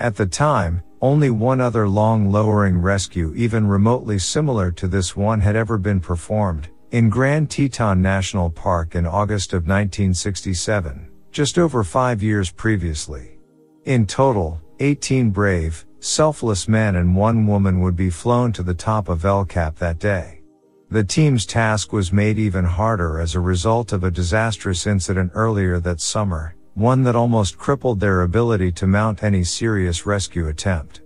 [0.00, 5.38] At the time, only one other long lowering rescue even remotely similar to this one
[5.38, 11.82] had ever been performed, in Grand Teton National Park in August of 1967, just over
[11.82, 13.38] five years previously.
[13.86, 19.08] In total, 18 brave, selfless men and one woman would be flown to the top
[19.08, 20.42] of El Cap that day.
[20.90, 25.80] The team's task was made even harder as a result of a disastrous incident earlier
[25.80, 31.00] that summer, one that almost crippled their ability to mount any serious rescue attempt.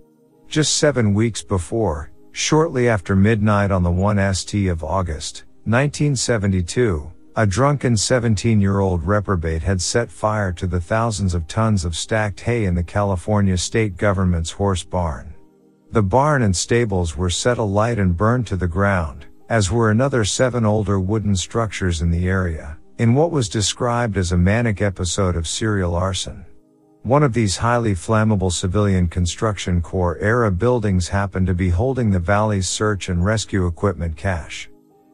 [0.49, 7.97] Just seven weeks before, shortly after midnight on the 1st of August, 1972, a drunken
[7.97, 12.63] 17 year old reprobate had set fire to the thousands of tons of stacked hay
[12.63, 15.33] in the California state government's horse barn.
[15.91, 20.23] The barn and stables were set alight and burned to the ground, as were another
[20.23, 25.35] seven older wooden structures in the area, in what was described as a manic episode
[25.35, 26.45] of serial arson.
[27.03, 32.19] One of these highly flammable civilian construction corps era buildings happened to be holding the
[32.19, 34.69] valley's search and rescue equipment cache.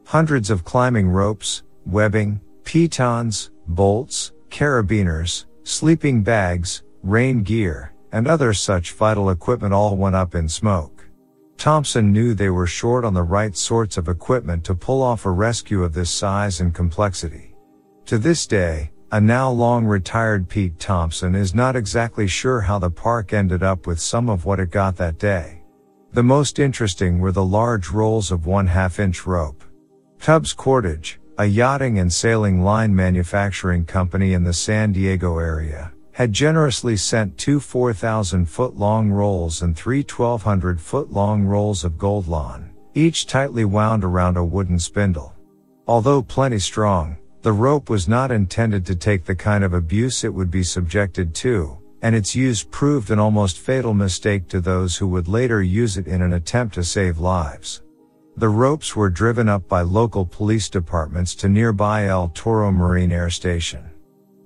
[0.06, 8.92] Hundreds of climbing ropes, webbing, pitons, bolts, carabiners, sleeping bags, rain gear, and other such
[8.92, 11.06] vital equipment all went up in smoke.
[11.56, 15.30] Thompson knew they were short on the right sorts of equipment to pull off a
[15.30, 17.54] rescue of this size and complexity.
[18.06, 22.90] To this day, a now long retired Pete Thompson is not exactly sure how the
[22.90, 25.62] park ended up with some of what it got that day.
[26.12, 29.64] The most interesting were the large rolls of one half inch rope.
[30.24, 36.32] Tubbs Cordage, a yachting and sailing line manufacturing company in the San Diego area, had
[36.32, 42.70] generously sent two 4,000 foot long rolls and three 1,200 foot long rolls of Goldlon,
[42.94, 45.34] each tightly wound around a wooden spindle.
[45.86, 50.32] Although plenty strong, the rope was not intended to take the kind of abuse it
[50.32, 55.06] would be subjected to, and its use proved an almost fatal mistake to those who
[55.06, 57.82] would later use it in an attempt to save lives.
[58.36, 63.30] The ropes were driven up by local police departments to nearby El Toro Marine Air
[63.30, 63.88] Station.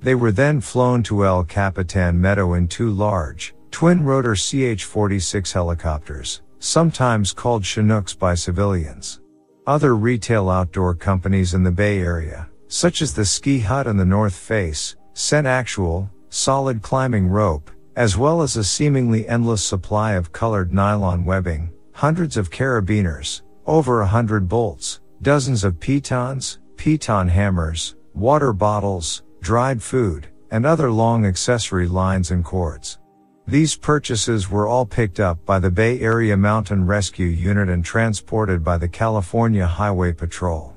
[0.03, 7.33] They were then flown to El Capitan Meadow in two large, twin-rotor CH-46 helicopters, sometimes
[7.33, 9.21] called Chinooks by civilians.
[9.67, 14.05] Other retail outdoor companies in the Bay Area, such as the ski hut and the
[14.05, 20.31] north face, sent actual, solid climbing rope, as well as a seemingly endless supply of
[20.31, 27.97] colored nylon webbing, hundreds of carabiners, over a hundred bolts, dozens of pitons, piton hammers,
[28.15, 32.99] water bottles, dried food, and other long accessory lines and cords.
[33.47, 38.65] These purchases were all picked up by the Bay Area Mountain Rescue Unit and transported
[38.65, 40.75] by the California Highway Patrol.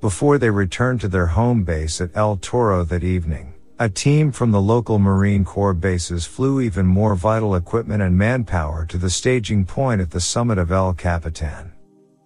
[0.00, 4.52] Before they returned to their home base at El Toro that evening, a team from
[4.52, 9.66] the local Marine Corps bases flew even more vital equipment and manpower to the staging
[9.66, 11.72] point at the summit of El Capitan.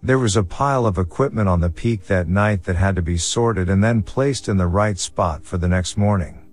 [0.03, 3.17] There was a pile of equipment on the peak that night that had to be
[3.17, 6.45] sorted and then placed in the right spot for the next morning.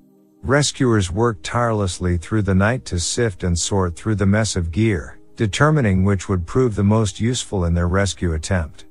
[0.43, 5.19] Rescuers worked tirelessly through the night to sift and sort through the mess of gear,
[5.37, 8.87] determining which would prove the most useful in their rescue attempt.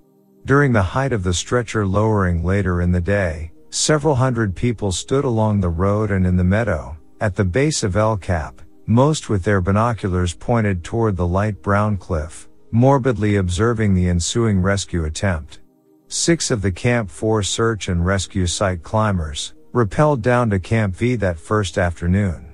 [0.46, 5.26] During the height of the stretcher lowering later in the day, several hundred people stood
[5.26, 9.44] along the road and in the meadow, at the base of El Cap, most with
[9.44, 15.60] their binoculars pointed toward the light brown cliff, morbidly observing the ensuing rescue attempt.
[16.08, 21.16] Six of the Camp 4 search and rescue site climbers, rappelled down to Camp V
[21.18, 22.52] that first afternoon.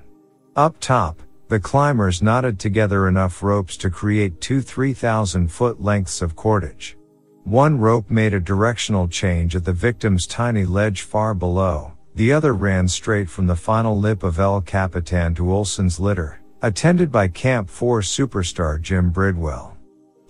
[0.56, 6.36] Up top, the climbers knotted together enough ropes to create two 3,000 foot lengths of
[6.36, 6.98] cordage.
[7.44, 12.52] One rope made a directional change at the victim's tiny ledge far below, the other
[12.52, 17.70] ran straight from the final lip of El Capitan to Olson's litter, attended by Camp
[17.70, 19.78] 4 superstar Jim Bridwell.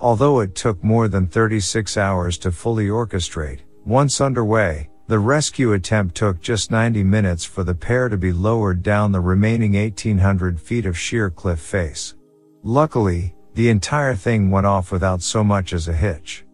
[0.00, 6.14] Although it took more than 36 hours to fully orchestrate, once underway, the rescue attempt
[6.14, 10.86] took just 90 minutes for the pair to be lowered down the remaining 1800 feet
[10.86, 12.14] of sheer cliff face.
[12.62, 16.44] Luckily, the entire thing went off without so much as a hitch.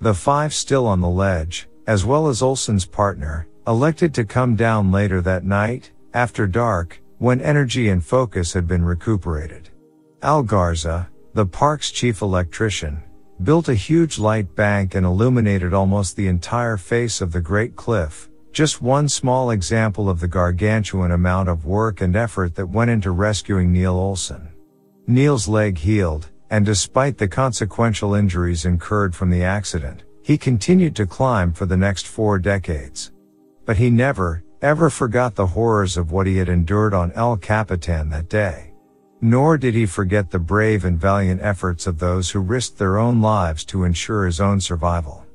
[0.00, 4.92] The five still on the ledge, as well as Olson's partner, elected to come down
[4.92, 9.70] later that night, after dark, when energy and focus had been recuperated.
[10.22, 13.02] Al Garza, the park's chief electrician,
[13.42, 18.28] built a huge light bank and illuminated almost the entire face of the Great Cliff,
[18.52, 23.12] just one small example of the gargantuan amount of work and effort that went into
[23.12, 24.48] rescuing Neil Olson.
[25.06, 31.06] Neil's leg healed, and despite the consequential injuries incurred from the accident, he continued to
[31.06, 33.12] climb for the next four decades.
[33.64, 38.10] But he never, ever forgot the horrors of what he had endured on El Capitan
[38.10, 38.69] that day.
[39.22, 43.20] Nor did he forget the brave and valiant efforts of those who risked their own
[43.20, 45.26] lives to ensure his own survival.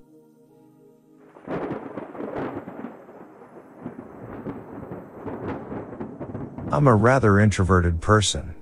[6.72, 8.56] I'm a rather introverted person.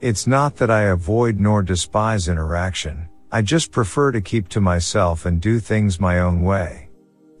[0.00, 5.26] It's not that I avoid nor despise interaction, I just prefer to keep to myself
[5.26, 6.90] and do things my own way.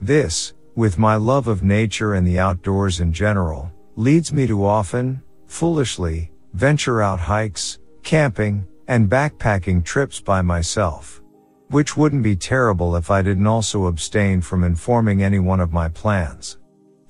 [0.00, 5.22] This, with my love of nature and the outdoors in general, leads me to often,
[5.46, 11.20] foolishly, venture out hikes, camping, and backpacking trips by myself.
[11.68, 16.56] Which wouldn't be terrible if I didn't also abstain from informing anyone of my plans.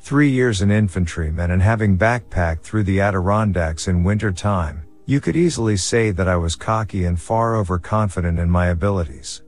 [0.00, 5.36] Three years an infantryman and having backpacked through the Adirondacks in winter time, you could
[5.36, 9.42] easily say that I was cocky and far overconfident in my abilities.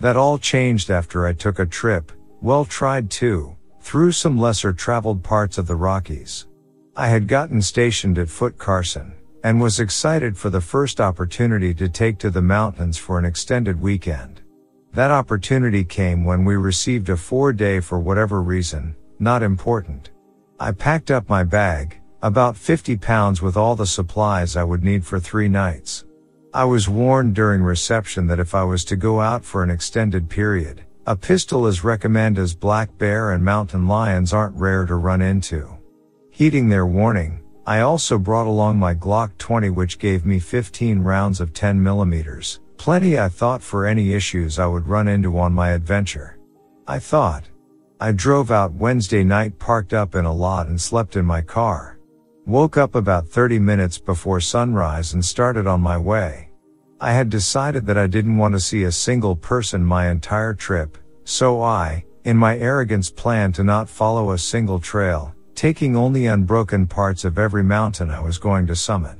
[0.00, 5.22] That all changed after I took a trip, well tried too, through some lesser traveled
[5.22, 6.46] parts of the Rockies.
[6.96, 9.12] I had gotten stationed at Fort Carson,
[9.44, 13.80] and was excited for the first opportunity to take to the mountains for an extended
[13.80, 14.40] weekend.
[14.92, 20.10] That opportunity came when we received a four day for whatever reason, not important.
[20.60, 25.04] I packed up my bag, about 50 pounds with all the supplies I would need
[25.04, 26.04] for three nights.
[26.54, 30.28] I was warned during reception that if I was to go out for an extended
[30.28, 35.20] period, a pistol is recommended as black bear and mountain lions aren't rare to run
[35.20, 35.68] into.
[36.30, 41.40] Heeding their warning, I also brought along my Glock 20 which gave me 15 rounds
[41.40, 45.70] of 10 millimeters, plenty I thought for any issues I would run into on my
[45.70, 46.38] adventure.
[46.88, 47.44] I thought.
[48.00, 52.00] I drove out Wednesday night parked up in a lot and slept in my car.
[52.46, 56.50] Woke up about 30 minutes before sunrise and started on my way.
[57.00, 60.98] I had decided that I didn't want to see a single person my entire trip,
[61.22, 66.86] so I, in my arrogance planned to not follow a single trail, taking only unbroken
[66.86, 69.18] parts of every mountain I was going to summit.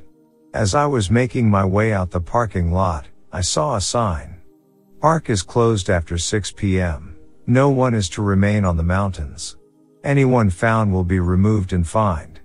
[0.53, 4.41] As I was making my way out the parking lot, I saw a sign.
[5.01, 7.15] Park is closed after 6 p.m.
[7.47, 9.57] No one is to remain on the mountains.
[10.03, 12.39] Anyone found will be removed and fined.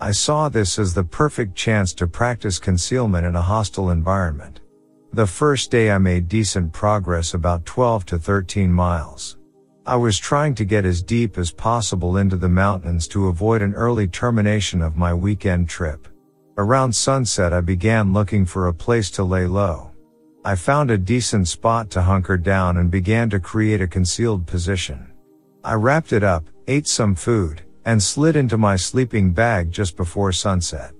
[0.00, 4.60] I saw this as the perfect chance to practice concealment in a hostile environment.
[5.12, 9.37] The first day I made decent progress about 12 to 13 miles.
[9.88, 13.72] I was trying to get as deep as possible into the mountains to avoid an
[13.72, 16.06] early termination of my weekend trip.
[16.58, 19.92] Around sunset I began looking for a place to lay low.
[20.44, 25.10] I found a decent spot to hunker down and began to create a concealed position.
[25.64, 30.32] I wrapped it up, ate some food, and slid into my sleeping bag just before
[30.32, 30.92] sunset.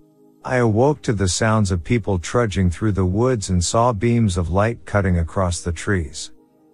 [0.46, 4.48] I awoke to the sounds of people trudging through the woods and saw beams of
[4.48, 6.30] light cutting across the trees.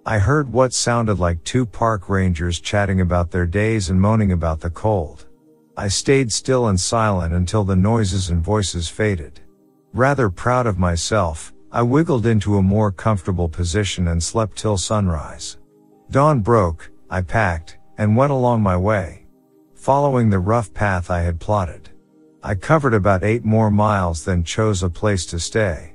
[0.06, 4.60] I heard what sounded like two park rangers chatting about their days and moaning about
[4.60, 5.24] the cold.
[5.78, 9.40] I stayed still and silent until the noises and voices faded.
[9.94, 15.56] Rather proud of myself, I wiggled into a more comfortable position and slept till sunrise.
[16.10, 19.24] Dawn broke, I packed, and went along my way.
[19.74, 21.88] Following the rough path I had plotted.
[22.42, 25.93] I covered about eight more miles then chose a place to stay.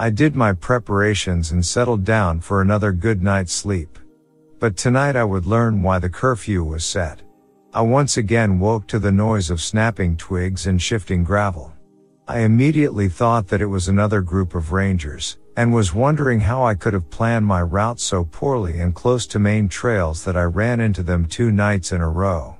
[0.00, 3.98] I did my preparations and settled down for another good night's sleep.
[4.60, 7.20] But tonight I would learn why the curfew was set.
[7.74, 11.72] I once again woke to the noise of snapping twigs and shifting gravel.
[12.28, 16.76] I immediately thought that it was another group of rangers, and was wondering how I
[16.76, 20.78] could have planned my route so poorly and close to main trails that I ran
[20.78, 22.56] into them two nights in a row.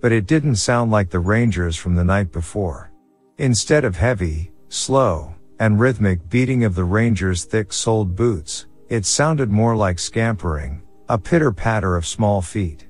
[0.00, 2.90] But it didn't sound like the rangers from the night before.
[3.38, 9.76] Instead of heavy, slow, and rhythmic beating of the ranger's thick-soled boots, it sounded more
[9.76, 12.88] like scampering, a pitter-patter of small feet.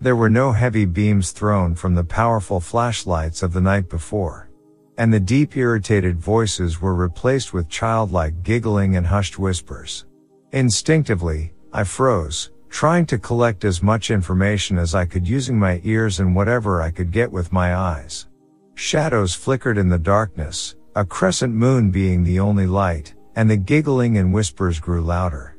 [0.00, 4.48] There were no heavy beams thrown from the powerful flashlights of the night before.
[4.96, 10.06] And the deep irritated voices were replaced with childlike giggling and hushed whispers.
[10.52, 16.20] Instinctively, I froze, trying to collect as much information as I could using my ears
[16.20, 18.28] and whatever I could get with my eyes.
[18.76, 24.18] Shadows flickered in the darkness, a crescent moon being the only light, and the giggling
[24.18, 25.56] and whispers grew louder.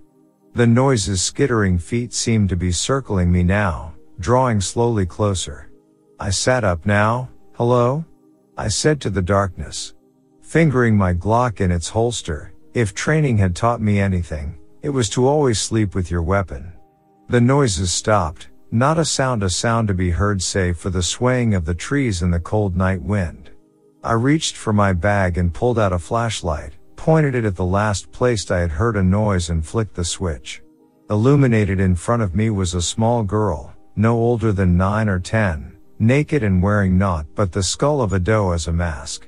[0.54, 5.70] The noises skittering feet seemed to be circling me now, drawing slowly closer.
[6.20, 8.06] I sat up now, hello?
[8.58, 9.94] I said to the darkness.
[10.42, 15.28] Fingering my Glock in its holster, if training had taught me anything, it was to
[15.28, 16.72] always sleep with your weapon.
[17.28, 21.54] The noises stopped, not a sound a sound to be heard save for the swaying
[21.54, 23.45] of the trees in the cold night wind.
[24.06, 28.12] I reached for my bag and pulled out a flashlight, pointed it at the last
[28.12, 30.62] place I had heard a noise and flicked the switch.
[31.10, 35.76] Illuminated in front of me was a small girl, no older than nine or ten,
[35.98, 39.28] naked and wearing naught but the skull of a doe as a mask.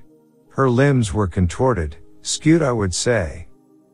[0.49, 3.47] Her limbs were contorted, skewed I would say.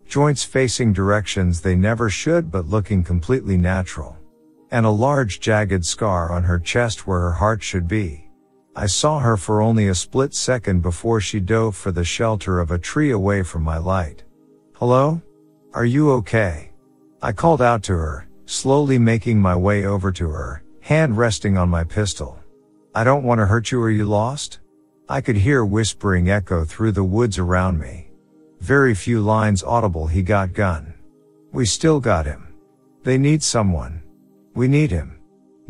[0.05, 4.17] Joints facing directions they never should but looking completely natural.
[4.71, 8.22] And a large jagged scar on her chest where her heart should be.
[8.75, 12.71] I saw her for only a split second before she dove for the shelter of
[12.71, 14.23] a tree away from my light.
[14.73, 15.21] Hello?
[15.75, 16.71] Are you okay?
[17.21, 21.69] I called out to her, slowly making my way over to her, hand resting on
[21.69, 22.39] my pistol.
[22.95, 23.79] I don't want to hurt you.
[23.81, 24.59] Are you lost?
[25.07, 28.09] I could hear whispering echo through the woods around me.
[28.59, 30.07] Very few lines audible.
[30.07, 30.93] He got gun.
[31.51, 32.55] We still got him.
[33.03, 34.01] They need someone.
[34.55, 35.19] We need him.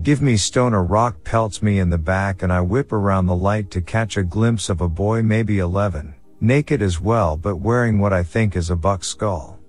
[0.02, 3.36] Give me stone a rock pelts me in the back and I whip around the
[3.36, 8.00] light to catch a glimpse of a boy maybe 11, naked as well but wearing
[8.00, 9.60] what I think is a buck skull.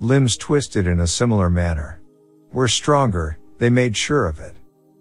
[0.00, 2.00] Limbs twisted in a similar manner.
[2.52, 4.54] We're stronger, they made sure of it.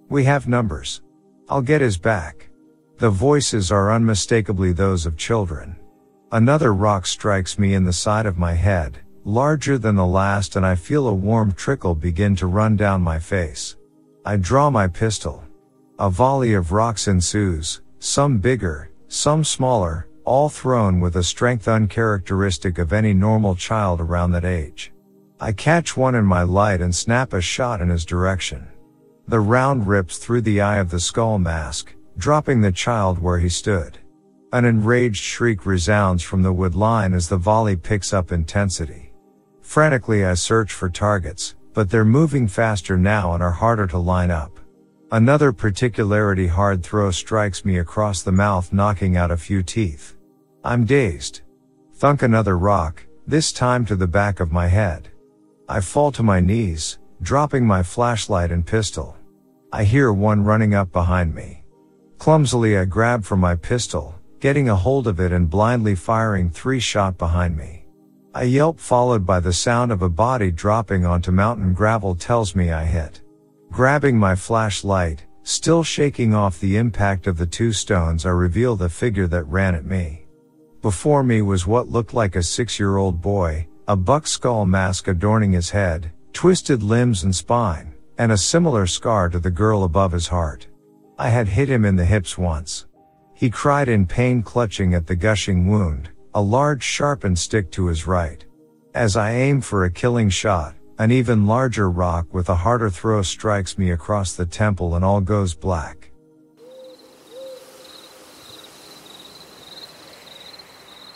[0.09, 1.01] We have numbers.
[1.47, 2.49] I'll get his back.
[2.97, 5.75] The voices are unmistakably those of children.
[6.31, 10.65] Another rock strikes me in the side of my head, larger than the last and
[10.65, 13.75] I feel a warm trickle begin to run down my face.
[14.23, 15.43] I draw my pistol.
[15.97, 22.77] A volley of rocks ensues, some bigger, some smaller, all thrown with a strength uncharacteristic
[22.77, 24.93] of any normal child around that age.
[25.39, 28.67] I catch one in my light and snap a shot in his direction.
[29.27, 33.49] The round rips through the eye of the skull mask, dropping the child where he
[33.49, 33.97] stood.
[34.53, 39.13] An enraged shriek resounds from the wood line as the volley picks up intensity.
[39.61, 44.31] Frantically I search for targets, but they're moving faster now and are harder to line
[44.31, 44.59] up.
[45.11, 50.15] Another particularity hard throw strikes me across the mouth knocking out a few teeth.
[50.63, 51.41] I'm dazed.
[51.95, 55.09] Thunk another rock, this time to the back of my head.
[55.67, 59.15] I fall to my knees, dropping my flashlight and pistol.
[59.71, 61.63] I hear one running up behind me.
[62.17, 66.79] Clumsily I grab for my pistol, getting a hold of it and blindly firing three
[66.79, 67.80] shot behind me.
[68.33, 72.71] A yelp followed by the sound of a body dropping onto mountain gravel tells me
[72.71, 73.19] I hit.
[73.71, 78.87] Grabbing my flashlight, still shaking off the impact of the two stones I reveal the
[78.87, 80.27] figure that ran at me.
[80.81, 85.69] Before me was what looked like a six-year-old boy, a buck skull mask adorning his
[85.69, 90.67] head, twisted limbs and spine, and a similar scar to the girl above his heart.
[91.17, 92.85] I had hit him in the hips once.
[93.33, 98.07] He cried in pain clutching at the gushing wound, a large sharpened stick to his
[98.07, 98.45] right.
[98.93, 103.21] As I aim for a killing shot, an even larger rock with a harder throw
[103.21, 106.11] strikes me across the temple and all goes black.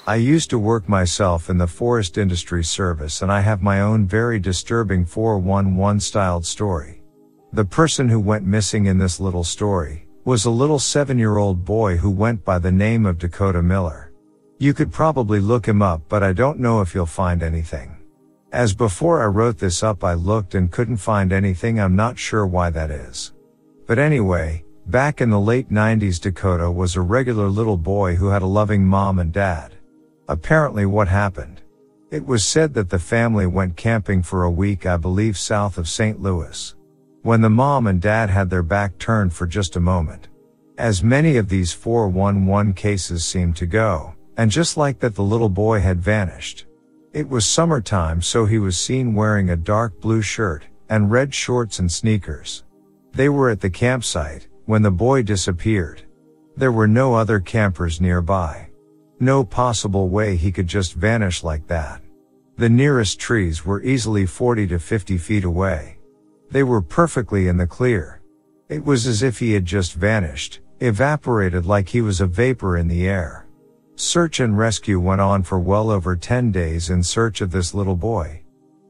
[0.05, 4.05] I used to work myself in the forest industry service and I have my own
[4.05, 7.01] very disturbing 411 styled story.
[7.53, 11.63] The person who went missing in this little story was a little seven year old
[11.63, 14.04] boy who went by the name of Dakota Miller.
[14.57, 17.97] You could probably look him up but I don't know if you'll find anything.
[18.53, 22.47] As before I wrote this up I looked and couldn't find anything I'm not sure
[22.47, 23.33] why that is.
[23.85, 28.43] But anyway, back in the late 90s Dakota was a regular little boy who had
[28.43, 29.75] a loving mom and dad.
[30.29, 31.61] Apparently what happened.
[32.09, 35.89] It was said that the family went camping for a week, I believe south of
[35.89, 36.21] St.
[36.21, 36.73] Louis.
[37.23, 40.29] When the mom and dad had their back turned for just a moment.
[40.77, 45.49] As many of these 411 cases seem to go, and just like that the little
[45.49, 46.65] boy had vanished.
[47.13, 51.79] It was summertime so he was seen wearing a dark blue shirt, and red shorts
[51.79, 52.63] and sneakers.
[53.13, 56.01] They were at the campsite, when the boy disappeared.
[56.57, 58.69] There were no other campers nearby.
[59.19, 62.01] No possible way he could just vanish like that.
[62.57, 65.97] The nearest trees were easily 40 to 50 feet away.
[66.51, 68.21] They were perfectly in the clear.
[68.69, 72.87] It was as if he had just vanished, evaporated like he was a vapor in
[72.87, 73.44] the air.
[73.97, 77.95] Search and rescue went on for well over 10 days in search of this little
[77.95, 78.41] boy.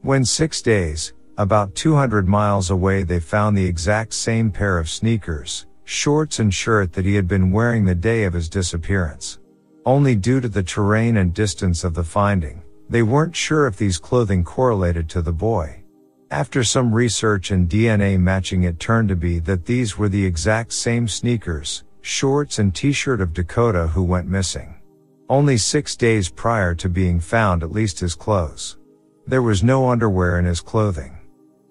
[0.02, 5.66] When six days, about 200 miles away they found the exact same pair of sneakers,
[5.84, 9.38] shorts and shirt that he had been wearing the day of his disappearance.
[9.84, 13.98] Only due to the terrain and distance of the finding, they weren't sure if these
[13.98, 15.84] clothing correlated to the boy.
[16.32, 20.72] After some research and DNA matching it turned to be that these were the exact
[20.72, 24.75] same sneakers, shorts and t-shirt of Dakota who went missing.
[25.28, 28.76] Only six days prior to being found at least his clothes.
[29.26, 31.18] There was no underwear in his clothing.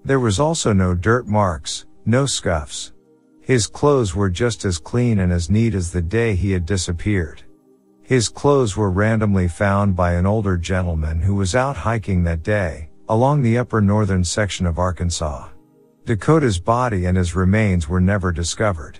[0.03, 2.91] There was also no dirt marks, no scuffs.
[3.39, 7.43] His clothes were just as clean and as neat as the day he had disappeared.
[8.01, 12.89] His clothes were randomly found by an older gentleman who was out hiking that day,
[13.07, 15.47] along the upper northern section of Arkansas.
[16.03, 18.99] Dakota's body and his remains were never discovered.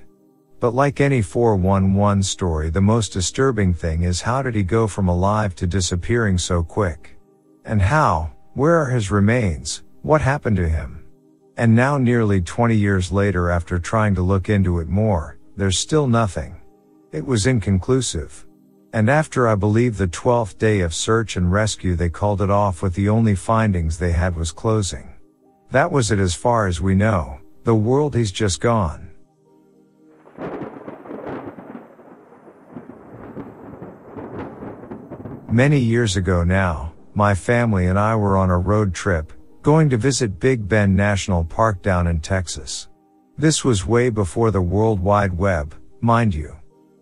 [0.60, 5.08] But like any 411 story, the most disturbing thing is how did he go from
[5.08, 7.18] alive to disappearing so quick?
[7.66, 8.32] And how?
[8.54, 9.84] Where are his remains?
[10.02, 11.06] What happened to him?
[11.58, 16.08] And now nearly 20 years later after trying to look into it more, there's still
[16.08, 16.62] nothing.
[17.12, 18.46] It was inconclusive.
[18.94, 22.82] And after I believe the 12th day of search and rescue they called it off
[22.82, 25.10] with the only findings they had was closing.
[25.72, 27.40] That was it as far as we know.
[27.66, 29.12] The world he's just gone.
[35.52, 39.32] Many years ago now, my family and I were on a road trip,
[39.62, 42.90] going to visit Big Bend National Park down in Texas.
[43.38, 46.56] This was way before the World Wide Web, mind you.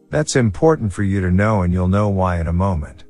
[0.09, 3.05] That's important for you to know and you'll know why in a moment.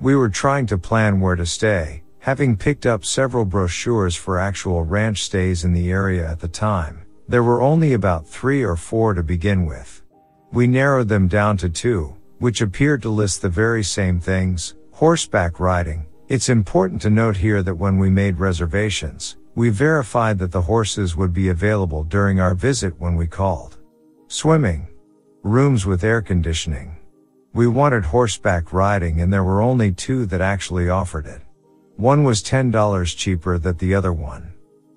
[0.00, 4.84] We were trying to plan where to stay, having picked up several brochures for actual
[4.84, 7.04] ranch stays in the area at the time.
[7.28, 10.02] There were only about three or four to begin with.
[10.50, 15.60] We narrowed them down to two, which appeared to list the very same things, horseback
[15.60, 16.04] riding.
[16.26, 21.14] It's important to note here that when we made reservations, we verified that the horses
[21.14, 23.78] would be available during our visit when we called.
[24.26, 24.88] Swimming,
[25.44, 26.96] Rooms with air conditioning.
[27.52, 31.42] We wanted horseback riding and there were only two that actually offered it.
[31.94, 34.52] One was $10 cheaper than the other one.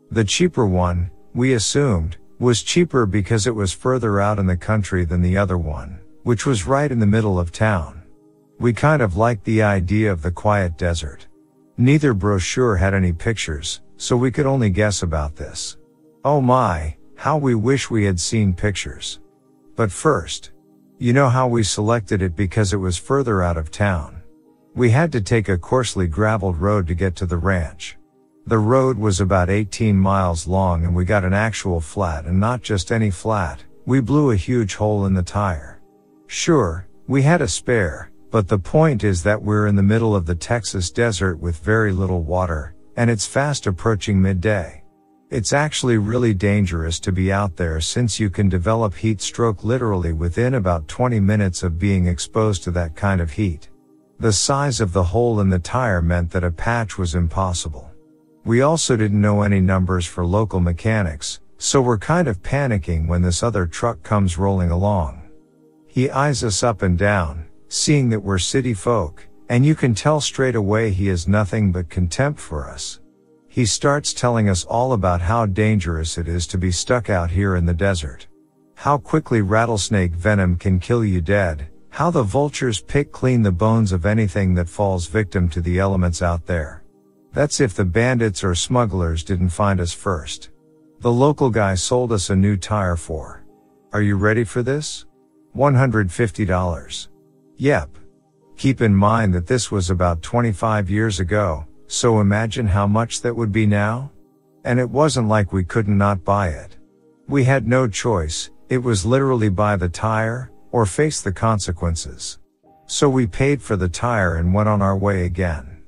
[0.10, 5.06] The cheaper one, we assumed, was cheaper because it was further out in the country
[5.06, 8.01] than the other one, which was right in the middle of town.
[8.62, 11.26] We kind of liked the idea of the quiet desert.
[11.78, 15.78] Neither brochure had any pictures, so we could only guess about this.
[16.24, 19.20] Oh my, how we wish we had seen pictures.
[19.76, 20.52] But first,
[21.00, 24.22] you know how we selected it because it was further out of town.
[24.76, 27.98] We had to take a coarsely graveled road to get to the ranch.
[28.46, 32.62] The road was about 18 miles long and we got an actual flat and not
[32.62, 33.64] just any flat.
[33.88, 35.82] We blew a huge hole in the tire.
[36.28, 40.26] Sure, we had a spare, but the point is that we're in the middle of
[40.26, 44.84] the Texas desert with very little water, and it's fast approaching midday.
[45.30, 50.14] It's actually really dangerous to be out there since you can develop heat stroke literally
[50.14, 53.70] within about 20 minutes of being exposed to that kind of heat.
[54.20, 57.92] The size of the hole in the tire meant that a patch was impossible.
[58.46, 63.22] We also didn't know any numbers for local mechanics, So we're kind of panicking when
[63.22, 65.22] this other truck comes rolling along.
[65.86, 70.20] He eyes us up and down, seeing that we're city folk, and you can tell
[70.20, 73.00] straight away he has nothing but contempt for us.
[73.48, 77.56] He starts telling us all about how dangerous it is to be stuck out here
[77.56, 78.28] in the desert.
[78.76, 83.94] How quickly rattlesnake venom can kill you dead, how the vultures pick clean the bones
[83.94, 86.84] of anything that falls victim to the elements out there.
[87.32, 90.50] That's if the bandits or smugglers didn't find us first.
[91.00, 93.46] The local guy sold us a new tire for.
[93.94, 95.06] Are you ready for this?
[95.56, 97.11] $150.
[97.62, 97.96] Yep.
[98.58, 103.36] Keep in mind that this was about 25 years ago, so imagine how much that
[103.36, 104.12] would be now?
[104.66, 106.80] And it wasn't like we couldn't not buy it.
[107.28, 112.40] We had no choice, it was literally buy the tire, or face the consequences.
[112.88, 115.84] So we paid for the tire and went on our way again.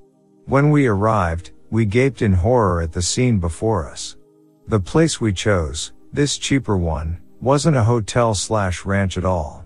[0.45, 4.15] When we arrived, we gaped in horror at the scene before us.
[4.67, 9.62] The place we chose, this cheaper one, wasn't a hotel slash ranch at all.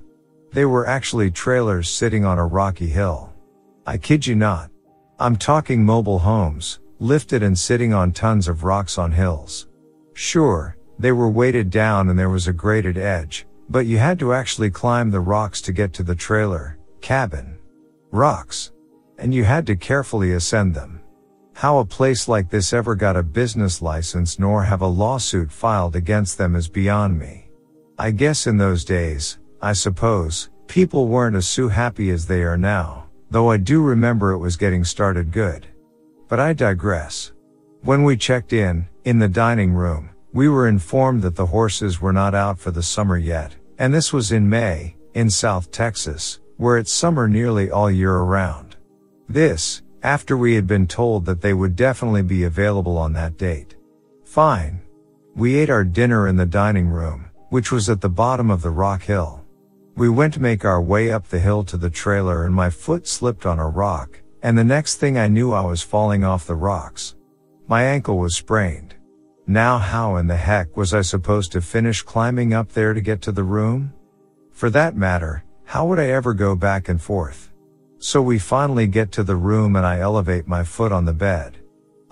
[0.53, 3.33] They were actually trailers sitting on a rocky hill.
[3.85, 4.71] I kid you not.
[5.19, 9.67] I'm talking mobile homes, lifted and sitting on tons of rocks on hills.
[10.13, 14.33] Sure, they were weighted down and there was a graded edge, but you had to
[14.33, 17.59] actually climb the rocks to get to the trailer, cabin.
[18.11, 18.71] Rocks.
[19.17, 21.01] And you had to carefully ascend them.
[21.53, 25.95] How a place like this ever got a business license nor have a lawsuit filed
[25.95, 27.49] against them is beyond me.
[27.97, 32.57] I guess in those days, I suppose, people weren't as so happy as they are
[32.57, 33.07] now.
[33.29, 35.65] Though I do remember it was getting started good.
[36.27, 37.33] But I digress.
[37.81, 42.13] When we checked in, in the dining room, we were informed that the horses were
[42.13, 46.77] not out for the summer yet, and this was in May, in South Texas, where
[46.77, 48.75] it's summer nearly all year around.
[49.27, 53.75] This, after we had been told that they would definitely be available on that date.
[54.23, 54.81] Fine.
[55.35, 58.69] We ate our dinner in the dining room, which was at the bottom of the
[58.69, 59.43] rock hill.
[59.97, 63.07] We went to make our way up the hill to the trailer and my foot
[63.07, 66.53] slipped on a rock, and the next thing I knew I was falling off the
[66.53, 67.15] rocks.
[67.67, 68.93] My ankle was sprained.
[69.47, 73.23] Now how in the heck was I supposed to finish climbing up there to get
[73.23, 73.91] to the room?
[74.51, 77.51] For that matter, how would I ever go back and forth?
[77.97, 81.57] So we finally get to the room and I elevate my foot on the bed.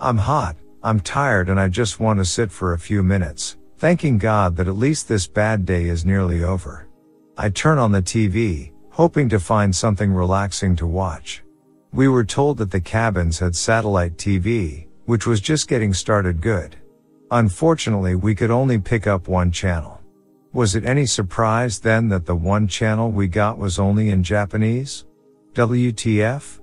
[0.00, 4.18] I'm hot, I'm tired and I just want to sit for a few minutes, thanking
[4.18, 6.85] God that at least this bad day is nearly over.
[7.38, 11.42] I turn on the TV, hoping to find something relaxing to watch.
[11.92, 16.76] We were told that the cabins had satellite TV, which was just getting started good.
[17.30, 20.00] Unfortunately, we could only pick up one channel.
[20.54, 25.04] Was it any surprise then that the one channel we got was only in Japanese?
[25.52, 26.60] WTF?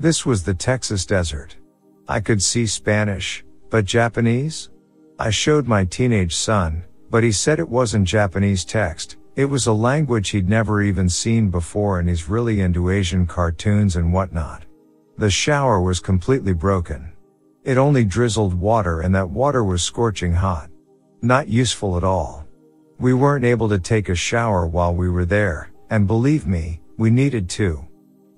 [0.00, 1.56] This was the Texas desert.
[2.08, 4.70] I could see Spanish, but Japanese?
[5.20, 9.72] I showed my teenage son, but he said it wasn't Japanese text, it was a
[9.72, 14.64] language he'd never even seen before and he's really into Asian cartoons and whatnot.
[15.18, 17.12] The shower was completely broken.
[17.62, 20.70] It only drizzled water and that water was scorching hot.
[21.20, 22.46] Not useful at all.
[22.98, 27.10] We weren't able to take a shower while we were there, and believe me, we
[27.10, 27.86] needed to.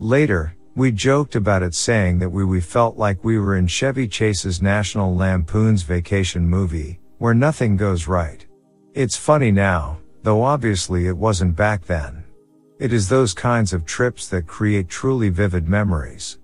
[0.01, 4.09] Later, we joked about it saying that we, we felt like we were in Chevy
[4.09, 8.45] Chase's National Lampoon's Vacation movie, where nothing goes right.
[8.95, 12.25] It's funny now, though obviously it wasn't back then.
[12.79, 16.39] It is those kinds of trips that create truly vivid memories.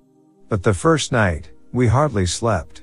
[0.48, 2.82] But the first night, we hardly slept.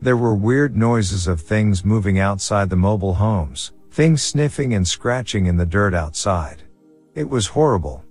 [0.00, 5.46] There were weird noises of things moving outside the mobile homes, things sniffing and scratching
[5.46, 6.62] in the dirt outside.
[7.14, 8.04] It was horrible.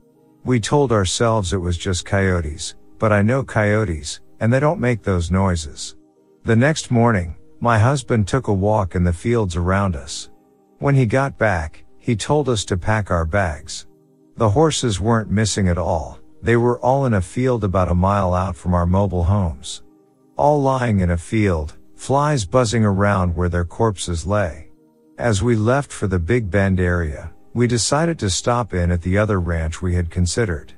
[0.43, 5.03] We told ourselves it was just coyotes, but I know coyotes, and they don't make
[5.03, 5.95] those noises.
[6.43, 10.29] The next morning, my husband took a walk in the fields around us.
[10.79, 13.86] When he got back, he told us to pack our bags.
[14.36, 16.20] The horses weren't missing at all.
[16.41, 19.84] They were all in a field about a mile out from our mobile homes.
[20.36, 24.72] All lying in a field, flies buzzing around where their corpses lay.
[25.20, 29.20] As we left for the Big Bend area, we decided to stop in at the
[29.20, 30.74] other ranch we had considered.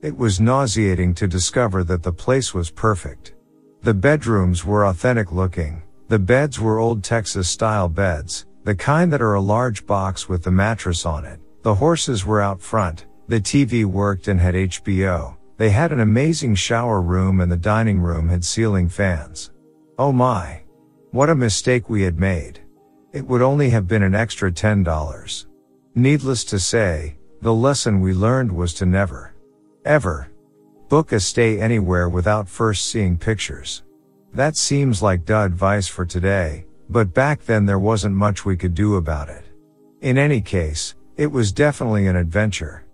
[0.00, 3.34] It was nauseating to discover that the place was perfect.
[3.82, 5.82] The bedrooms were authentic looking.
[6.06, 10.42] The beds were old Texas style beds, the kind that are a large box with
[10.42, 11.40] the mattress on it.
[11.62, 13.06] The horses were out front.
[13.28, 15.36] The TV worked and had HBO.
[15.56, 19.50] They had an amazing shower room and the dining room had ceiling fans.
[19.98, 20.62] Oh my.
[21.10, 22.60] What a mistake we had made.
[23.12, 25.46] It would only have been an extra $10.
[25.94, 29.34] Needless to say, the lesson we learned was to never,
[29.84, 30.30] ever,
[30.88, 33.82] book a stay anywhere without first seeing pictures.
[34.32, 38.74] That seems like dud advice for today, But back then there wasn't much we could
[38.74, 39.44] do about it.
[40.00, 42.84] In any case, it was definitely an adventure.